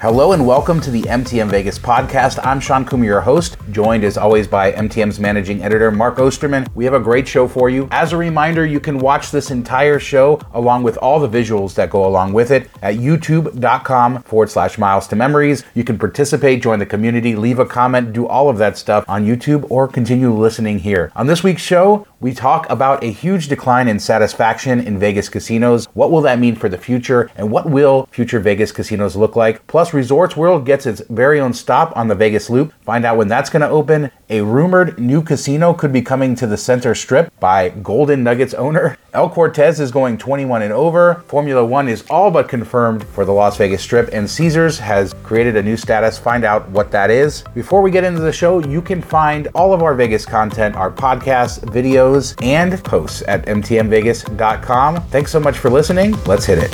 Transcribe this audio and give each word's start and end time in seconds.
Hello 0.00 0.32
and 0.32 0.46
welcome 0.46 0.80
to 0.80 0.90
the 0.90 1.02
MTM 1.02 1.50
Vegas 1.50 1.78
podcast. 1.78 2.42
I'm 2.42 2.58
Shawn 2.58 2.86
Coomer, 2.86 3.04
your 3.04 3.20
host, 3.20 3.58
joined 3.70 4.02
as 4.02 4.16
always 4.16 4.48
by 4.48 4.72
MTM's 4.72 5.20
managing 5.20 5.62
editor, 5.62 5.90
Mark 5.90 6.18
Osterman. 6.18 6.66
We 6.74 6.86
have 6.86 6.94
a 6.94 7.00
great 7.00 7.28
show 7.28 7.46
for 7.46 7.68
you. 7.68 7.86
As 7.90 8.14
a 8.14 8.16
reminder, 8.16 8.64
you 8.64 8.80
can 8.80 8.98
watch 8.98 9.30
this 9.30 9.50
entire 9.50 9.98
show 9.98 10.40
along 10.54 10.84
with 10.84 10.96
all 10.96 11.20
the 11.20 11.28
visuals 11.28 11.74
that 11.74 11.90
go 11.90 12.06
along 12.06 12.32
with 12.32 12.50
it 12.50 12.70
at 12.80 12.94
youtube.com 12.94 14.22
forward 14.22 14.48
slash 14.48 14.78
miles 14.78 15.06
to 15.08 15.16
memories. 15.16 15.64
You 15.74 15.84
can 15.84 15.98
participate, 15.98 16.62
join 16.62 16.78
the 16.78 16.86
community, 16.86 17.36
leave 17.36 17.58
a 17.58 17.66
comment, 17.66 18.14
do 18.14 18.26
all 18.26 18.48
of 18.48 18.56
that 18.56 18.78
stuff 18.78 19.04
on 19.06 19.26
YouTube 19.26 19.70
or 19.70 19.86
continue 19.86 20.32
listening 20.32 20.78
here. 20.78 21.12
On 21.14 21.26
this 21.26 21.44
week's 21.44 21.60
show, 21.60 22.06
we 22.20 22.34
talk 22.34 22.68
about 22.68 23.02
a 23.02 23.10
huge 23.10 23.48
decline 23.48 23.88
in 23.88 23.98
satisfaction 23.98 24.78
in 24.78 24.98
Vegas 24.98 25.30
casinos. 25.30 25.86
What 25.94 26.10
will 26.10 26.20
that 26.22 26.38
mean 26.38 26.54
for 26.54 26.68
the 26.68 26.76
future? 26.76 27.30
And 27.34 27.50
what 27.50 27.68
will 27.68 28.06
future 28.10 28.38
Vegas 28.38 28.72
casinos 28.72 29.16
look 29.16 29.36
like? 29.36 29.66
Plus, 29.66 29.94
Resorts 29.94 30.36
World 30.36 30.66
gets 30.66 30.84
its 30.84 31.00
very 31.08 31.40
own 31.40 31.54
stop 31.54 31.96
on 31.96 32.08
the 32.08 32.14
Vegas 32.14 32.50
Loop. 32.50 32.74
Find 32.82 33.06
out 33.06 33.16
when 33.16 33.28
that's 33.28 33.48
going 33.48 33.62
to 33.62 33.70
open. 33.70 34.10
A 34.32 34.42
rumored 34.42 34.96
new 34.96 35.24
casino 35.24 35.74
could 35.74 35.92
be 35.92 36.02
coming 36.02 36.36
to 36.36 36.46
the 36.46 36.56
center 36.56 36.94
strip 36.94 37.32
by 37.40 37.70
Golden 37.70 38.22
Nuggets 38.22 38.54
owner. 38.54 38.96
El 39.12 39.28
Cortez 39.28 39.80
is 39.80 39.90
going 39.90 40.18
21 40.18 40.62
and 40.62 40.72
over. 40.72 41.24
Formula 41.26 41.64
One 41.64 41.88
is 41.88 42.04
all 42.08 42.30
but 42.30 42.48
confirmed 42.48 43.02
for 43.08 43.24
the 43.24 43.32
Las 43.32 43.56
Vegas 43.56 43.82
Strip, 43.82 44.08
and 44.12 44.30
Caesars 44.30 44.78
has 44.78 45.14
created 45.24 45.56
a 45.56 45.62
new 45.64 45.76
status. 45.76 46.16
Find 46.16 46.44
out 46.44 46.68
what 46.68 46.92
that 46.92 47.10
is. 47.10 47.42
Before 47.54 47.82
we 47.82 47.90
get 47.90 48.04
into 48.04 48.20
the 48.20 48.30
show, 48.30 48.60
you 48.60 48.80
can 48.80 49.02
find 49.02 49.48
all 49.52 49.72
of 49.72 49.82
our 49.82 49.94
Vegas 49.96 50.24
content, 50.24 50.76
our 50.76 50.92
podcasts, 50.92 51.58
videos, 51.64 52.40
and 52.40 52.84
posts 52.84 53.24
at 53.26 53.46
mtmvegas.com. 53.46 55.02
Thanks 55.08 55.32
so 55.32 55.40
much 55.40 55.58
for 55.58 55.70
listening. 55.70 56.12
Let's 56.26 56.44
hit 56.44 56.58
it. 56.58 56.72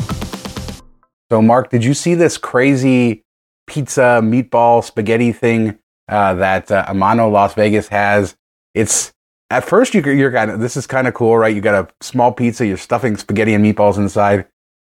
So, 1.32 1.40
Mark, 1.40 1.70
did 1.70 1.82
you 1.82 1.94
see 1.94 2.14
this 2.14 2.36
crazy 2.36 3.24
pizza, 3.66 4.20
meatball, 4.22 4.84
spaghetti 4.84 5.32
thing 5.32 5.78
uh, 6.08 6.34
that 6.34 6.70
uh, 6.70 6.86
Amano 6.86 7.30
Las 7.30 7.54
Vegas 7.54 7.88
has? 7.88 8.36
It's 8.74 9.12
at 9.50 9.64
first 9.64 9.94
you, 9.94 10.02
you're 10.02 10.32
kind 10.32 10.50
of 10.50 10.60
this 10.60 10.76
is 10.76 10.86
kind 10.86 11.06
of 11.06 11.14
cool, 11.14 11.36
right? 11.36 11.54
You 11.54 11.60
got 11.60 11.74
a 11.74 12.04
small 12.04 12.32
pizza, 12.32 12.66
you're 12.66 12.76
stuffing 12.76 13.16
spaghetti 13.16 13.54
and 13.54 13.64
meatballs 13.64 13.96
inside, 13.96 14.46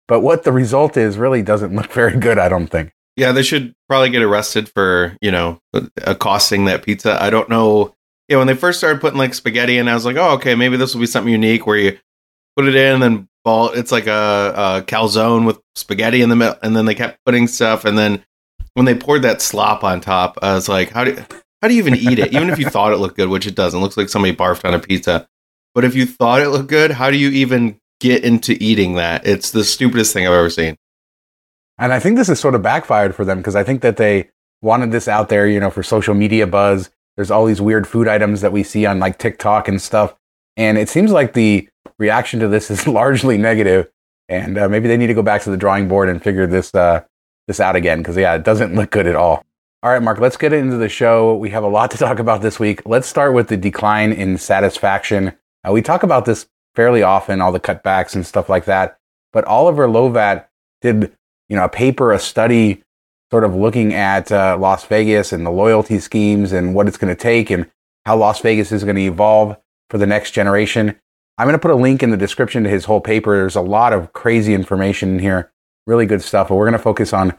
but 0.09 0.21
what 0.21 0.45
the 0.45 0.53
result 0.53 0.97
is 0.97 1.19
really 1.19 1.43
doesn't 1.43 1.75
look 1.77 1.93
very 1.93 2.19
good. 2.19 2.39
I 2.39 2.49
don't 2.49 2.69
think. 2.69 2.93
Yeah, 3.17 3.33
they 3.33 3.43
should 3.43 3.75
probably 3.89 4.11
get 4.11 4.23
arrested 4.23 4.69
for 4.69 5.17
you 5.21 5.31
know 5.31 5.61
accosting 6.05 6.67
that 6.67 6.85
pizza. 6.85 7.23
I 7.23 7.31
don't 7.31 7.49
know. 7.49 7.95
Yeah, 8.29 8.39
when 8.39 8.49
they 8.49 8.55
first 8.55 8.79
started 8.79 9.01
putting 9.01 9.19
like 9.19 9.35
spaghetti 9.35 9.79
in, 9.79 9.89
I 9.89 9.95
was 9.95 10.05
like, 10.05 10.17
oh, 10.17 10.31
okay, 10.33 10.55
maybe 10.55 10.77
this 10.77 10.95
will 10.95 11.01
be 11.01 11.07
something 11.07 11.33
unique 11.33 11.67
where 11.67 11.79
you 11.79 11.99
put 12.57 12.67
it 12.67 12.75
in 12.75 12.95
and 12.95 13.03
then 13.03 13.29
ball. 13.45 13.71
It's 13.71 13.93
like 13.93 14.07
a, 14.09 14.53
a 14.57 14.83
calzone 14.83 15.47
with 15.47 15.61
spaghetti 15.77 16.23
in 16.23 16.29
the 16.29 16.37
middle, 16.37 16.57
and 16.63 16.77
then 16.77 16.87
they 16.87 16.95
kept 16.95 17.25
putting 17.25 17.47
stuff, 17.47 17.85
and 17.85 17.97
then 17.97 18.25
when 18.77 18.85
they 18.85 18.95
poured 18.95 19.23
that 19.23 19.41
slop 19.41 19.83
on 19.85 20.03
top, 20.03 20.39
I 20.43 20.53
was 20.53 20.69
like, 20.69 20.91
how 20.91 21.03
do 21.03 21.17
how 21.63 21.69
do 21.69 21.75
you 21.75 21.79
even 21.81 21.95
eat 21.95 22.19
it? 22.19 22.35
Even 22.35 22.51
if 22.51 22.59
you 22.59 22.69
thought 22.69 22.93
it 22.93 22.99
looked 22.99 23.17
good, 23.17 23.31
which 23.31 23.47
it 23.47 23.55
doesn't, 23.55 23.81
it 23.81 23.83
looks 23.83 23.97
like 23.97 24.11
somebody 24.11 24.37
barfed 24.37 24.67
on 24.67 24.75
a 24.75 24.79
pizza. 24.79 25.27
But 25.75 25.85
if 25.85 25.95
you 25.95 26.05
thought 26.05 26.43
it 26.43 26.51
looked 26.51 26.69
good, 26.69 26.91
how 26.91 27.11
do 27.11 27.17
you 27.17 27.31
even 27.31 27.81
get 28.01 28.23
into 28.23 28.55
eating 28.63 28.97
that? 28.97 29.27
It's 29.27 29.51
the 29.51 29.65
stupidest 29.65 30.13
thing 30.13 30.27
I've 30.27 30.35
ever 30.35 30.51
seen. 30.51 30.77
And 31.79 31.91
I 31.91 31.99
think 31.99 32.17
this 32.19 32.29
is 32.29 32.39
sort 32.39 32.55
of 32.55 32.61
backfired 32.61 33.15
for 33.15 33.25
them 33.25 33.39
because 33.39 33.57
I 33.57 33.65
think 33.65 33.81
that 33.81 33.97
they 33.97 34.29
wanted 34.61 34.93
this 34.93 35.09
out 35.09 35.31
there, 35.31 35.49
you 35.49 35.59
know, 35.59 35.71
for 35.71 35.83
social 35.83 36.15
media 36.15 36.47
buzz. 36.47 36.91
There's 37.17 37.31
all 37.31 37.47
these 37.47 37.63
weird 37.63 37.89
food 37.89 38.09
items 38.09 38.43
that 38.43 38.53
we 38.53 38.63
see 38.63 38.85
on 38.85 38.99
like 38.99 39.19
TikTok 39.19 39.69
and 39.69 39.81
stuff. 39.81 40.15
And 40.59 40.77
it 40.77 40.91
seems 40.91 41.13
like 41.13 41.33
the 41.33 41.67
reaction 41.99 42.41
to 42.41 42.49
this 42.49 42.71
is 42.71 42.87
largely 42.87 43.39
negative. 43.39 43.89
and 44.29 44.59
uh, 44.59 44.69
maybe 44.69 44.87
they 44.87 44.99
need 44.99 45.07
to 45.07 45.15
go 45.15 45.23
back 45.23 45.41
to 45.45 45.51
the 45.51 45.57
drawing 45.57 45.89
board 45.89 46.11
and 46.11 46.23
figure 46.23 46.47
this 46.47 46.75
uh, 46.75 47.03
this 47.47 47.61
out 47.61 47.77
again 47.77 47.99
because 47.99 48.17
yeah, 48.17 48.35
it 48.35 48.45
doesn't 48.45 48.75
look 48.75 48.91
good 48.91 49.07
at 49.07 49.17
all. 49.17 49.45
All 49.83 49.93
right, 49.93 50.03
Mark, 50.03 50.19
let's 50.19 50.37
get 50.37 50.53
into 50.53 50.77
the 50.77 50.89
show. 50.89 51.37
We 51.37 51.51
have 51.51 51.63
a 51.63 51.69
lot 51.69 51.91
to 51.93 51.99
talk 51.99 52.19
about 52.19 52.43
this 52.43 52.59
week. 52.59 52.83
Let's 52.85 53.07
start 53.07 53.35
with 53.35 53.49
the 53.49 53.57
decline 53.57 54.13
in 54.13 54.39
satisfaction. 54.39 55.33
Uh, 55.67 55.73
we 55.73 55.83
talk 55.83 56.03
about 56.03 56.25
this 56.25 56.47
fairly 56.75 57.03
often, 57.03 57.41
all 57.41 57.53
the 57.53 57.61
cutbacks 57.61 58.15
and 58.15 58.27
stuff 58.27 58.49
like 58.49 58.65
that. 58.67 58.99
But 59.33 59.45
Oliver 59.45 59.87
Lovat 59.87 60.47
did, 60.83 61.13
you 61.49 61.57
know, 61.57 61.65
a 61.65 61.69
paper, 61.69 62.13
a 62.13 62.19
study, 62.19 62.83
sort 63.31 63.45
of 63.45 63.55
looking 63.55 63.93
at 63.93 64.31
uh, 64.31 64.57
Las 64.59 64.85
Vegas 64.85 65.33
and 65.33 65.45
the 65.45 65.51
loyalty 65.51 65.99
schemes 65.99 66.53
and 66.53 66.75
what 66.75 66.89
it's 66.89 66.99
going 66.99 67.15
to 67.15 67.21
take 67.21 67.51
and 67.51 67.71
how 68.05 68.17
Las 68.17 68.41
Vegas 68.41 68.73
is 68.73 68.85
going 68.85 68.97
to 68.97 69.03
evolve 69.03 69.57
for 69.91 69.99
the 69.99 70.07
next 70.07 70.31
generation. 70.31 70.99
I'm 71.39 71.47
going 71.47 71.55
to 71.55 71.61
put 71.61 71.71
a 71.71 71.77
link 71.77 72.03
in 72.03 72.11
the 72.11 72.17
description 72.17 72.65
to 72.65 72.71
his 72.71 72.85
whole 72.85 73.01
paper. 73.01 73.37
There's 73.37 73.57
a 73.57 73.61
lot 73.61 73.93
of 73.93 74.13
crazy 74.13 74.55
information 74.55 75.15
in 75.15 75.19
here, 75.19 75.53
really 75.87 76.07
good 76.07 76.23
stuff, 76.23 76.49
but 76.49 76.55
we're 76.55 76.65
going 76.65 76.73
to 76.73 76.79
focus 76.79 77.13
on 77.13 77.35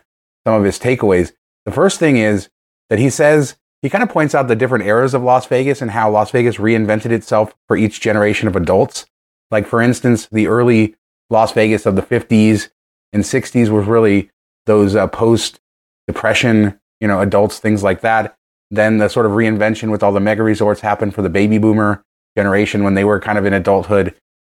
some 0.47 0.55
of 0.55 0.63
his 0.63 0.79
takeaways. 0.79 1.33
The 1.65 1.73
first 1.73 1.99
thing 1.99 2.15
is 2.15 2.47
that 2.89 2.99
he 2.99 3.09
says 3.09 3.57
he 3.81 3.89
kind 3.89 4.01
of 4.01 4.09
points 4.09 4.33
out 4.33 4.47
the 4.47 4.55
different 4.55 4.85
eras 4.85 5.13
of 5.13 5.21
Las 5.21 5.45
Vegas 5.45 5.81
and 5.81 5.91
how 5.91 6.09
Las 6.09 6.31
Vegas 6.31 6.55
reinvented 6.55 7.11
itself 7.11 7.53
for 7.67 7.75
each 7.75 7.99
generation 7.99 8.47
of 8.47 8.55
adults. 8.55 9.05
Like, 9.51 9.67
for 9.67 9.81
instance, 9.81 10.25
the 10.31 10.47
early 10.47 10.95
Las 11.29 11.51
Vegas 11.51 11.85
of 11.85 11.97
the 11.97 12.01
50s 12.01 12.69
and 13.11 13.23
60s 13.23 13.67
was 13.67 13.87
really 13.87 14.31
those 14.67 14.95
uh, 14.95 15.07
post 15.07 15.59
depression, 16.07 16.79
you 17.01 17.09
know, 17.09 17.19
adults, 17.19 17.59
things 17.59 17.83
like 17.83 17.99
that. 17.99 18.33
Then 18.71 18.99
the 18.99 19.09
sort 19.09 19.25
of 19.25 19.33
reinvention 19.33 19.91
with 19.91 20.01
all 20.01 20.13
the 20.13 20.21
mega 20.21 20.43
resorts 20.43 20.79
happened 20.79 21.13
for 21.13 21.23
the 21.23 21.29
baby 21.29 21.57
boomer 21.57 22.05
generation 22.37 22.85
when 22.85 22.93
they 22.93 23.03
were 23.03 23.19
kind 23.19 23.37
of 23.37 23.45
in 23.45 23.51
adulthood. 23.51 24.15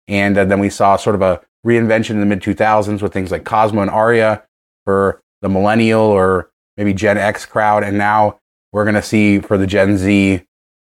And 0.06 0.36
uh, 0.36 0.44
then 0.44 0.60
we 0.60 0.68
saw 0.68 0.96
sort 0.96 1.14
of 1.14 1.22
a 1.22 1.40
reinvention 1.66 2.10
in 2.10 2.20
the 2.20 2.26
mid 2.26 2.42
2000s 2.42 3.00
with 3.00 3.14
things 3.14 3.30
like 3.30 3.46
Cosmo 3.46 3.80
and 3.80 3.90
Aria 3.90 4.42
for 4.84 5.22
the 5.42 5.48
millennial 5.48 6.00
or 6.00 6.50
maybe 6.76 6.92
Gen 6.92 7.18
X 7.18 7.46
crowd. 7.46 7.84
And 7.84 7.98
now 7.98 8.38
we're 8.72 8.84
going 8.84 8.94
to 8.94 9.02
see 9.02 9.40
for 9.40 9.58
the 9.58 9.66
Gen 9.66 9.96
Z 9.96 10.42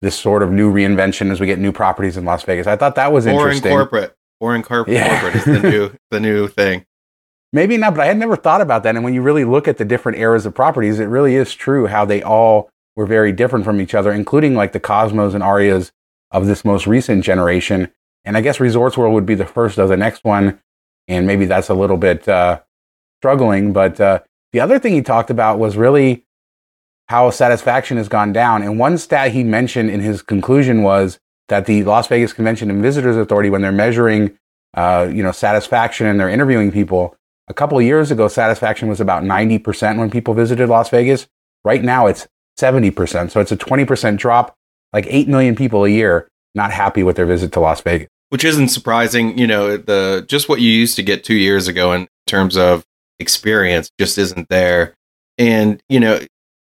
this 0.01 0.15
sort 0.15 0.43
of 0.43 0.51
new 0.51 0.71
reinvention 0.71 1.31
as 1.31 1.39
we 1.39 1.47
get 1.47 1.59
new 1.59 1.71
properties 1.71 2.17
in 2.17 2.25
Las 2.25 2.43
Vegas. 2.43 2.67
I 2.67 2.75
thought 2.75 2.95
that 2.95 3.11
was 3.11 3.25
interesting. 3.25 3.71
Or 3.71 3.81
in 3.81 3.87
corporate. 3.87 4.15
Or 4.39 4.55
in 4.55 4.63
corporate, 4.63 4.95
yeah. 4.95 5.19
corporate 5.19 5.35
is 5.35 5.61
the 5.61 5.69
new, 5.69 5.91
the 6.11 6.19
new 6.19 6.47
thing. 6.47 6.85
Maybe 7.51 7.77
not, 7.77 7.95
but 7.95 8.01
I 8.01 8.05
had 8.05 8.17
never 8.17 8.35
thought 8.35 8.61
about 8.61 8.83
that. 8.83 8.95
And 8.95 9.03
when 9.03 9.13
you 9.13 9.21
really 9.21 9.43
look 9.43 9.67
at 9.67 9.77
the 9.77 9.85
different 9.85 10.19
eras 10.19 10.45
of 10.45 10.53
properties, 10.53 10.99
it 10.99 11.05
really 11.05 11.35
is 11.35 11.53
true 11.53 11.87
how 11.87 12.05
they 12.05 12.21
all 12.21 12.69
were 12.95 13.07
very 13.07 13.31
different 13.31 13.65
from 13.65 13.81
each 13.81 13.95
other, 13.95 14.11
including 14.11 14.55
like 14.55 14.71
the 14.71 14.79
Cosmos 14.79 15.33
and 15.33 15.43
Arias 15.43 15.91
of 16.31 16.45
this 16.45 16.63
most 16.63 16.85
recent 16.85 17.23
generation. 17.23 17.91
And 18.23 18.37
I 18.37 18.41
guess 18.41 18.59
Resorts 18.59 18.97
World 18.97 19.13
would 19.13 19.25
be 19.25 19.35
the 19.35 19.45
first 19.45 19.77
of 19.79 19.89
the 19.89 19.97
next 19.97 20.23
one. 20.23 20.61
And 21.07 21.25
maybe 21.25 21.45
that's 21.45 21.69
a 21.69 21.73
little 21.73 21.97
bit 21.97 22.27
uh, 22.27 22.61
struggling. 23.19 23.73
But 23.73 23.99
uh, 23.99 24.19
the 24.51 24.59
other 24.59 24.79
thing 24.79 24.93
he 24.93 25.01
talked 25.01 25.29
about 25.29 25.59
was 25.59 25.77
really 25.77 26.25
how 27.07 27.29
satisfaction 27.31 27.97
has 27.97 28.07
gone 28.07 28.31
down. 28.31 28.61
And 28.61 28.77
one 28.77 28.97
stat 28.97 29.31
he 29.31 29.43
mentioned 29.43 29.89
in 29.89 29.99
his 29.99 30.21
conclusion 30.21 30.83
was 30.83 31.19
that 31.47 31.65
the 31.65 31.83
Las 31.83 32.07
Vegas 32.07 32.33
Convention 32.33 32.69
and 32.69 32.81
Visitors 32.81 33.17
Authority, 33.17 33.49
when 33.49 33.61
they're 33.61 33.71
measuring, 33.71 34.37
uh, 34.75 35.09
you 35.11 35.23
know, 35.23 35.31
satisfaction 35.31 36.05
and 36.05 36.19
they're 36.19 36.29
interviewing 36.29 36.71
people, 36.71 37.15
a 37.47 37.53
couple 37.53 37.79
of 37.79 37.83
years 37.83 38.11
ago, 38.11 38.27
satisfaction 38.27 38.87
was 38.87 39.01
about 39.01 39.23
90% 39.23 39.97
when 39.97 40.11
people 40.11 40.35
visited 40.35 40.69
Las 40.69 40.89
Vegas. 40.89 41.27
Right 41.65 41.83
now, 41.83 42.05
it's 42.05 42.27
70%. 42.59 43.31
So 43.31 43.39
it's 43.39 43.51
a 43.51 43.57
20% 43.57 44.17
drop 44.17 44.55
like 44.93 45.05
8 45.07 45.27
million 45.27 45.55
people 45.55 45.85
a 45.85 45.89
year 45.89 46.29
not 46.55 46.71
happy 46.71 47.03
with 47.03 47.15
their 47.15 47.25
visit 47.25 47.51
to 47.53 47.59
Las 47.59 47.81
Vegas. 47.81 48.07
Which 48.29 48.43
isn't 48.43 48.69
surprising, 48.69 49.37
you 49.37 49.47
know, 49.47 49.77
the 49.77 50.25
just 50.27 50.49
what 50.49 50.61
you 50.61 50.69
used 50.69 50.95
to 50.97 51.03
get 51.03 51.23
2 51.23 51.33
years 51.33 51.67
ago 51.67 51.93
in 51.93 52.07
terms 52.27 52.57
of 52.57 52.85
experience 53.19 53.91
just 53.99 54.17
isn't 54.17 54.49
there. 54.49 54.95
And, 55.37 55.81
you 55.89 55.99
know, 55.99 56.19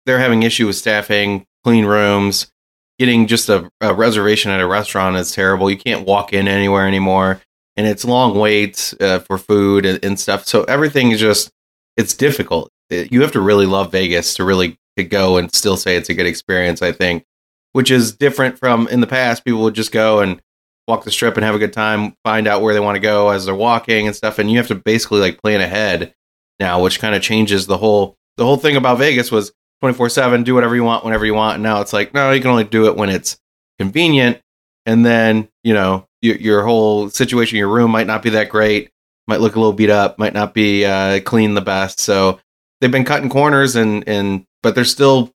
they're 0.07 0.19
having 0.19 0.43
issue 0.43 0.67
with 0.67 0.77
staffing, 0.77 1.47
clean 1.65 1.85
rooms, 1.85 2.51
getting 2.99 3.27
just 3.27 3.49
a, 3.49 3.71
a 3.81 3.95
reservation 3.95 4.51
at 4.51 4.61
a 4.61 4.67
restaurant 4.67 5.17
is 5.17 5.33
terrible. 5.33 5.71
You 5.71 5.77
can't 5.77 6.07
walk 6.07 6.33
in 6.33 6.49
anywhere 6.49 6.87
anymore 6.87 7.41
and 7.77 7.87
it's 7.87 8.05
long 8.05 8.39
waits 8.39 8.95
uh, 9.01 9.21
for 9.21 9.39
food 9.39 9.87
and, 9.87 10.05
and, 10.05 10.21
stuff. 10.21 10.47
So 10.47 10.65
everything 10.65 11.11
is 11.11 11.21
just 11.21 11.51
it's 11.97 12.15
difficult. 12.15 12.71
You 12.91 13.23
have 13.23 13.33
to 13.33 13.41
really 13.41 13.67
love 13.67 13.91
Vegas 13.93 14.35
to 14.35 14.45
really 14.45 14.77
to 14.97 15.05
go 15.05 15.39
and 15.39 15.55
still 15.55 15.77
say 15.77 15.97
it's 15.97 16.11
a 16.11 16.15
good 16.15 16.27
experience. 16.27 16.83
I 16.83 16.93
think 16.93 17.25
which 17.73 17.91
is 17.91 18.15
different 18.15 18.59
from 18.59 18.87
in 18.89 19.01
the 19.01 19.07
past. 19.07 19.45
People 19.45 19.63
would 19.63 19.75
just 19.75 19.93
go 19.93 20.21
and 20.21 20.41
walk 20.87 21.05
the 21.05 21.11
strip 21.11 21.37
and 21.37 21.45
have 21.45 21.55
a 21.55 21.59
good 21.59 21.73
time, 21.73 22.15
find 22.25 22.47
out 22.47 22.61
where 22.61 22.75
they 22.75 22.81
want 22.81 22.97
to 22.97 23.01
go 23.01 23.31
as 23.31 23.47
they're 23.47 23.55
walking 23.55 24.07
and 24.07 24.15
stuff. 24.15 24.39
And 24.39 24.51
you 24.51 24.59
have 24.59 24.69
to 24.69 24.75
basically 24.75 25.21
like 25.21 25.41
plan 25.41 25.61
ahead 25.61 26.15
now, 26.63 26.83
which 26.83 27.01
kind 27.01 27.15
of 27.15 27.23
changes 27.23 27.67
the 27.67 27.79
whole 27.79 28.17
the 28.37 28.45
whole 28.45 28.57
thing 28.57 28.77
about 28.77 28.99
Vegas 28.99 29.31
was 29.31 29.53
24 29.81 30.09
7, 30.09 30.43
do 30.43 30.55
whatever 30.55 30.75
you 30.75 30.85
want 30.85 31.05
whenever 31.05 31.27
you 31.27 31.35
want. 31.35 31.55
And 31.55 31.63
now 31.63 31.81
it's 31.81 31.93
like, 31.93 32.15
no, 32.15 32.31
you 32.31 32.41
can 32.41 32.51
only 32.51 32.65
do 32.65 32.87
it 32.87 32.97
when 32.97 33.11
it's 33.11 33.39
convenient. 33.79 34.41
And 34.87 35.05
then, 35.05 35.49
you 35.63 35.75
know, 35.75 36.07
your, 36.21 36.37
your 36.37 36.63
whole 36.65 37.11
situation, 37.11 37.59
your 37.59 37.69
room 37.69 37.91
might 37.91 38.07
not 38.07 38.23
be 38.23 38.31
that 38.31 38.49
great, 38.49 38.91
might 39.27 39.41
look 39.41 39.57
a 39.57 39.59
little 39.59 39.73
beat 39.73 39.91
up, 39.91 40.19
might 40.19 40.35
not 40.35 40.55
be 40.55 40.85
uh, 40.85 41.21
clean 41.21 41.55
the 41.55 41.61
best. 41.61 42.01
So 42.01 42.41
they've 42.81 42.91
been 42.91 43.05
cutting 43.05 43.29
corners 43.29 43.77
and, 43.77 44.05
and, 44.09 44.47
but 44.63 44.75
they're 44.75 44.85
still 44.85 45.33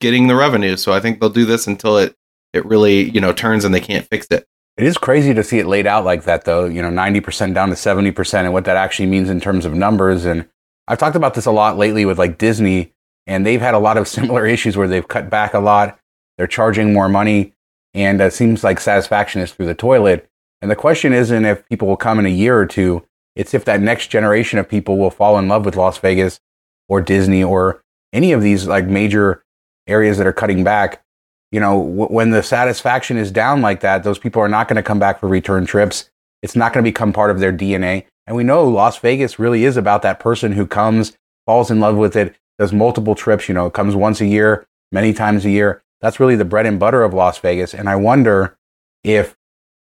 getting 0.00 0.26
the 0.26 0.36
revenue. 0.36 0.76
So 0.76 0.92
I 0.92 1.00
think 1.00 1.20
they'll 1.20 1.30
do 1.30 1.44
this 1.44 1.66
until 1.66 1.98
it 1.98 2.16
it 2.52 2.66
really 2.66 3.10
you 3.10 3.20
know 3.20 3.32
turns 3.32 3.64
and 3.64 3.74
they 3.74 3.80
can't 3.80 4.06
fix 4.06 4.26
it. 4.30 4.46
It 4.76 4.84
is 4.84 4.96
crazy 4.96 5.34
to 5.34 5.44
see 5.44 5.58
it 5.58 5.66
laid 5.66 5.86
out 5.86 6.04
like 6.04 6.24
that, 6.24 6.44
though. 6.44 6.64
You 6.64 6.82
know, 6.82 6.90
ninety 6.90 7.20
percent 7.20 7.54
down 7.54 7.70
to 7.70 7.76
seventy 7.76 8.10
percent, 8.10 8.46
and 8.46 8.54
what 8.54 8.64
that 8.64 8.76
actually 8.76 9.06
means 9.06 9.30
in 9.30 9.40
terms 9.40 9.64
of 9.64 9.74
numbers. 9.74 10.24
And 10.24 10.48
I've 10.88 10.98
talked 10.98 11.16
about 11.16 11.34
this 11.34 11.46
a 11.46 11.52
lot 11.52 11.78
lately 11.78 12.04
with 12.04 12.18
like 12.18 12.38
Disney, 12.38 12.92
and 13.26 13.46
they've 13.46 13.60
had 13.60 13.74
a 13.74 13.78
lot 13.78 13.96
of 13.96 14.08
similar 14.08 14.46
issues 14.46 14.76
where 14.76 14.88
they've 14.88 15.06
cut 15.06 15.30
back 15.30 15.54
a 15.54 15.60
lot. 15.60 15.98
They're 16.38 16.46
charging 16.46 16.92
more 16.92 17.08
money, 17.08 17.54
and 17.94 18.20
it 18.20 18.32
seems 18.32 18.64
like 18.64 18.80
satisfaction 18.80 19.40
is 19.42 19.52
through 19.52 19.66
the 19.66 19.74
toilet. 19.74 20.28
And 20.60 20.70
the 20.70 20.76
question 20.76 21.12
isn't 21.12 21.44
if 21.44 21.68
people 21.68 21.88
will 21.88 21.96
come 21.96 22.18
in 22.18 22.26
a 22.26 22.30
year 22.30 22.58
or 22.58 22.66
two, 22.66 23.04
it's 23.34 23.54
if 23.54 23.64
that 23.64 23.80
next 23.80 24.08
generation 24.08 24.58
of 24.58 24.68
people 24.68 24.98
will 24.98 25.10
fall 25.10 25.38
in 25.38 25.48
love 25.48 25.64
with 25.64 25.76
Las 25.76 25.98
Vegas 25.98 26.40
or 26.88 27.00
Disney 27.00 27.42
or 27.42 27.82
any 28.12 28.32
of 28.32 28.42
these 28.42 28.66
like 28.66 28.86
major 28.86 29.44
areas 29.86 30.18
that 30.18 30.26
are 30.26 30.32
cutting 30.32 30.62
back. 30.62 31.02
You 31.50 31.60
know, 31.60 31.82
w- 31.82 32.06
when 32.06 32.30
the 32.30 32.42
satisfaction 32.42 33.16
is 33.16 33.30
down 33.30 33.60
like 33.60 33.80
that, 33.80 34.04
those 34.04 34.18
people 34.18 34.40
are 34.42 34.48
not 34.48 34.68
going 34.68 34.76
to 34.76 34.82
come 34.82 34.98
back 34.98 35.18
for 35.18 35.28
return 35.28 35.66
trips. 35.66 36.10
It's 36.42 36.56
not 36.56 36.72
going 36.72 36.84
to 36.84 36.90
become 36.90 37.12
part 37.12 37.30
of 37.30 37.40
their 37.40 37.52
DNA. 37.52 38.06
And 38.26 38.36
we 38.36 38.44
know 38.44 38.64
Las 38.64 38.98
Vegas 38.98 39.38
really 39.38 39.64
is 39.64 39.76
about 39.76 40.02
that 40.02 40.20
person 40.20 40.52
who 40.52 40.66
comes, 40.66 41.16
falls 41.46 41.70
in 41.70 41.80
love 41.80 41.96
with 41.96 42.16
it, 42.16 42.34
does 42.58 42.72
multiple 42.72 43.14
trips, 43.14 43.48
you 43.48 43.54
know, 43.54 43.70
comes 43.70 43.94
once 43.94 44.20
a 44.20 44.26
year, 44.26 44.66
many 44.90 45.12
times 45.12 45.44
a 45.44 45.50
year. 45.50 45.82
That's 46.00 46.20
really 46.20 46.36
the 46.36 46.44
bread 46.44 46.66
and 46.66 46.78
butter 46.78 47.02
of 47.02 47.14
Las 47.14 47.38
Vegas. 47.38 47.74
And 47.74 47.88
I 47.88 47.96
wonder 47.96 48.56
if 49.04 49.36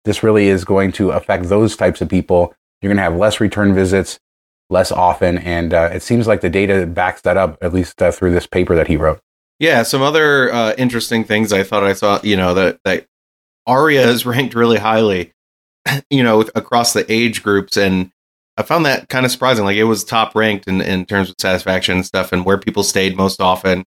this 0.06 0.24
really 0.24 0.48
is 0.48 0.66
going 0.66 0.92
to 0.94 1.12
affect 1.12 1.50
those 1.50 1.76
types 1.76 2.02
of 2.02 2.10
people. 2.10 2.54
You're 2.82 2.90
going 2.90 2.98
to 2.98 3.04
have 3.04 3.16
less 3.16 3.40
return 3.40 3.74
visits, 3.74 4.20
less 4.70 4.92
often. 4.92 5.38
And 5.38 5.74
uh, 5.74 5.90
it 5.94 6.02
seems 6.02 6.28
like 6.28 6.42
the 6.42 6.50
data 6.50 6.86
backs 6.86 7.22
that 7.22 7.38
up, 7.38 7.58
at 7.62 7.74
least 7.74 8.02
uh, 8.02 8.12
through 8.12 8.34
this 8.34 8.48
paper 8.48 8.76
that 8.76 8.88
he 8.88 8.98
wrote. 8.98 9.20
Yeah, 9.60 9.84
some 9.84 10.02
other 10.02 10.52
uh, 10.52 10.74
interesting 10.78 11.24
things 11.24 11.54
I 11.54 11.64
thought 11.64 11.84
I 11.84 11.94
saw, 11.94 12.20
you 12.24 12.36
know, 12.36 12.54
that, 12.54 12.80
that 12.84 13.06
Aria 13.66 14.08
is 14.08 14.26
ranked 14.26 14.56
really 14.56 14.80
highly, 14.80 15.32
you 16.10 16.24
know, 16.24 16.42
across 16.56 16.94
the 16.94 17.12
age 17.12 17.44
groups. 17.44 17.78
And 17.78 18.12
I 18.58 18.64
found 18.64 18.86
that 18.86 19.10
kind 19.10 19.26
of 19.26 19.32
surprising. 19.32 19.66
Like 19.66 19.78
it 19.78 19.84
was 19.86 20.04
top 20.04 20.36
ranked 20.36 20.68
in, 20.68 20.82
in 20.82 21.06
terms 21.06 21.30
of 21.30 21.36
satisfaction 21.40 21.98
and 21.98 22.06
stuff 22.06 22.32
and 22.32 22.46
where 22.46 22.58
people 22.58 22.84
stayed 22.84 23.18
most 23.18 23.42
often. 23.42 23.84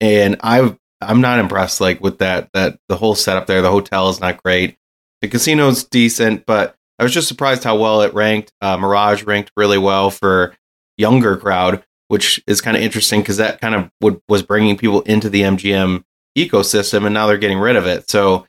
And 0.00 0.36
I've, 0.40 0.76
I'm 1.00 1.20
not 1.20 1.38
impressed 1.38 1.80
like 1.80 2.00
with 2.00 2.18
that, 2.18 2.50
that 2.54 2.78
the 2.88 2.96
whole 2.96 3.14
setup 3.14 3.46
there, 3.46 3.62
the 3.62 3.70
hotel 3.70 4.08
is 4.08 4.20
not 4.20 4.42
great. 4.42 4.76
The 5.20 5.28
casino's 5.28 5.84
decent, 5.84 6.46
but 6.46 6.76
I 6.98 7.04
was 7.04 7.14
just 7.14 7.28
surprised 7.28 7.64
how 7.64 7.76
well 7.76 8.02
it 8.02 8.14
ranked. 8.14 8.52
Uh, 8.60 8.76
Mirage 8.76 9.22
ranked 9.24 9.52
really 9.56 9.78
well 9.78 10.10
for 10.10 10.56
younger 10.96 11.36
crowd, 11.36 11.84
which 12.08 12.42
is 12.46 12.60
kind 12.60 12.76
of 12.76 12.82
interesting 12.82 13.20
because 13.20 13.36
that 13.36 13.60
kind 13.60 13.74
of 13.74 13.90
would, 14.00 14.20
was 14.28 14.42
bringing 14.42 14.76
people 14.76 15.02
into 15.02 15.30
the 15.30 15.42
MGM 15.42 16.02
ecosystem, 16.36 17.04
and 17.04 17.14
now 17.14 17.26
they're 17.26 17.36
getting 17.36 17.58
rid 17.58 17.76
of 17.76 17.86
it. 17.86 18.10
So 18.10 18.46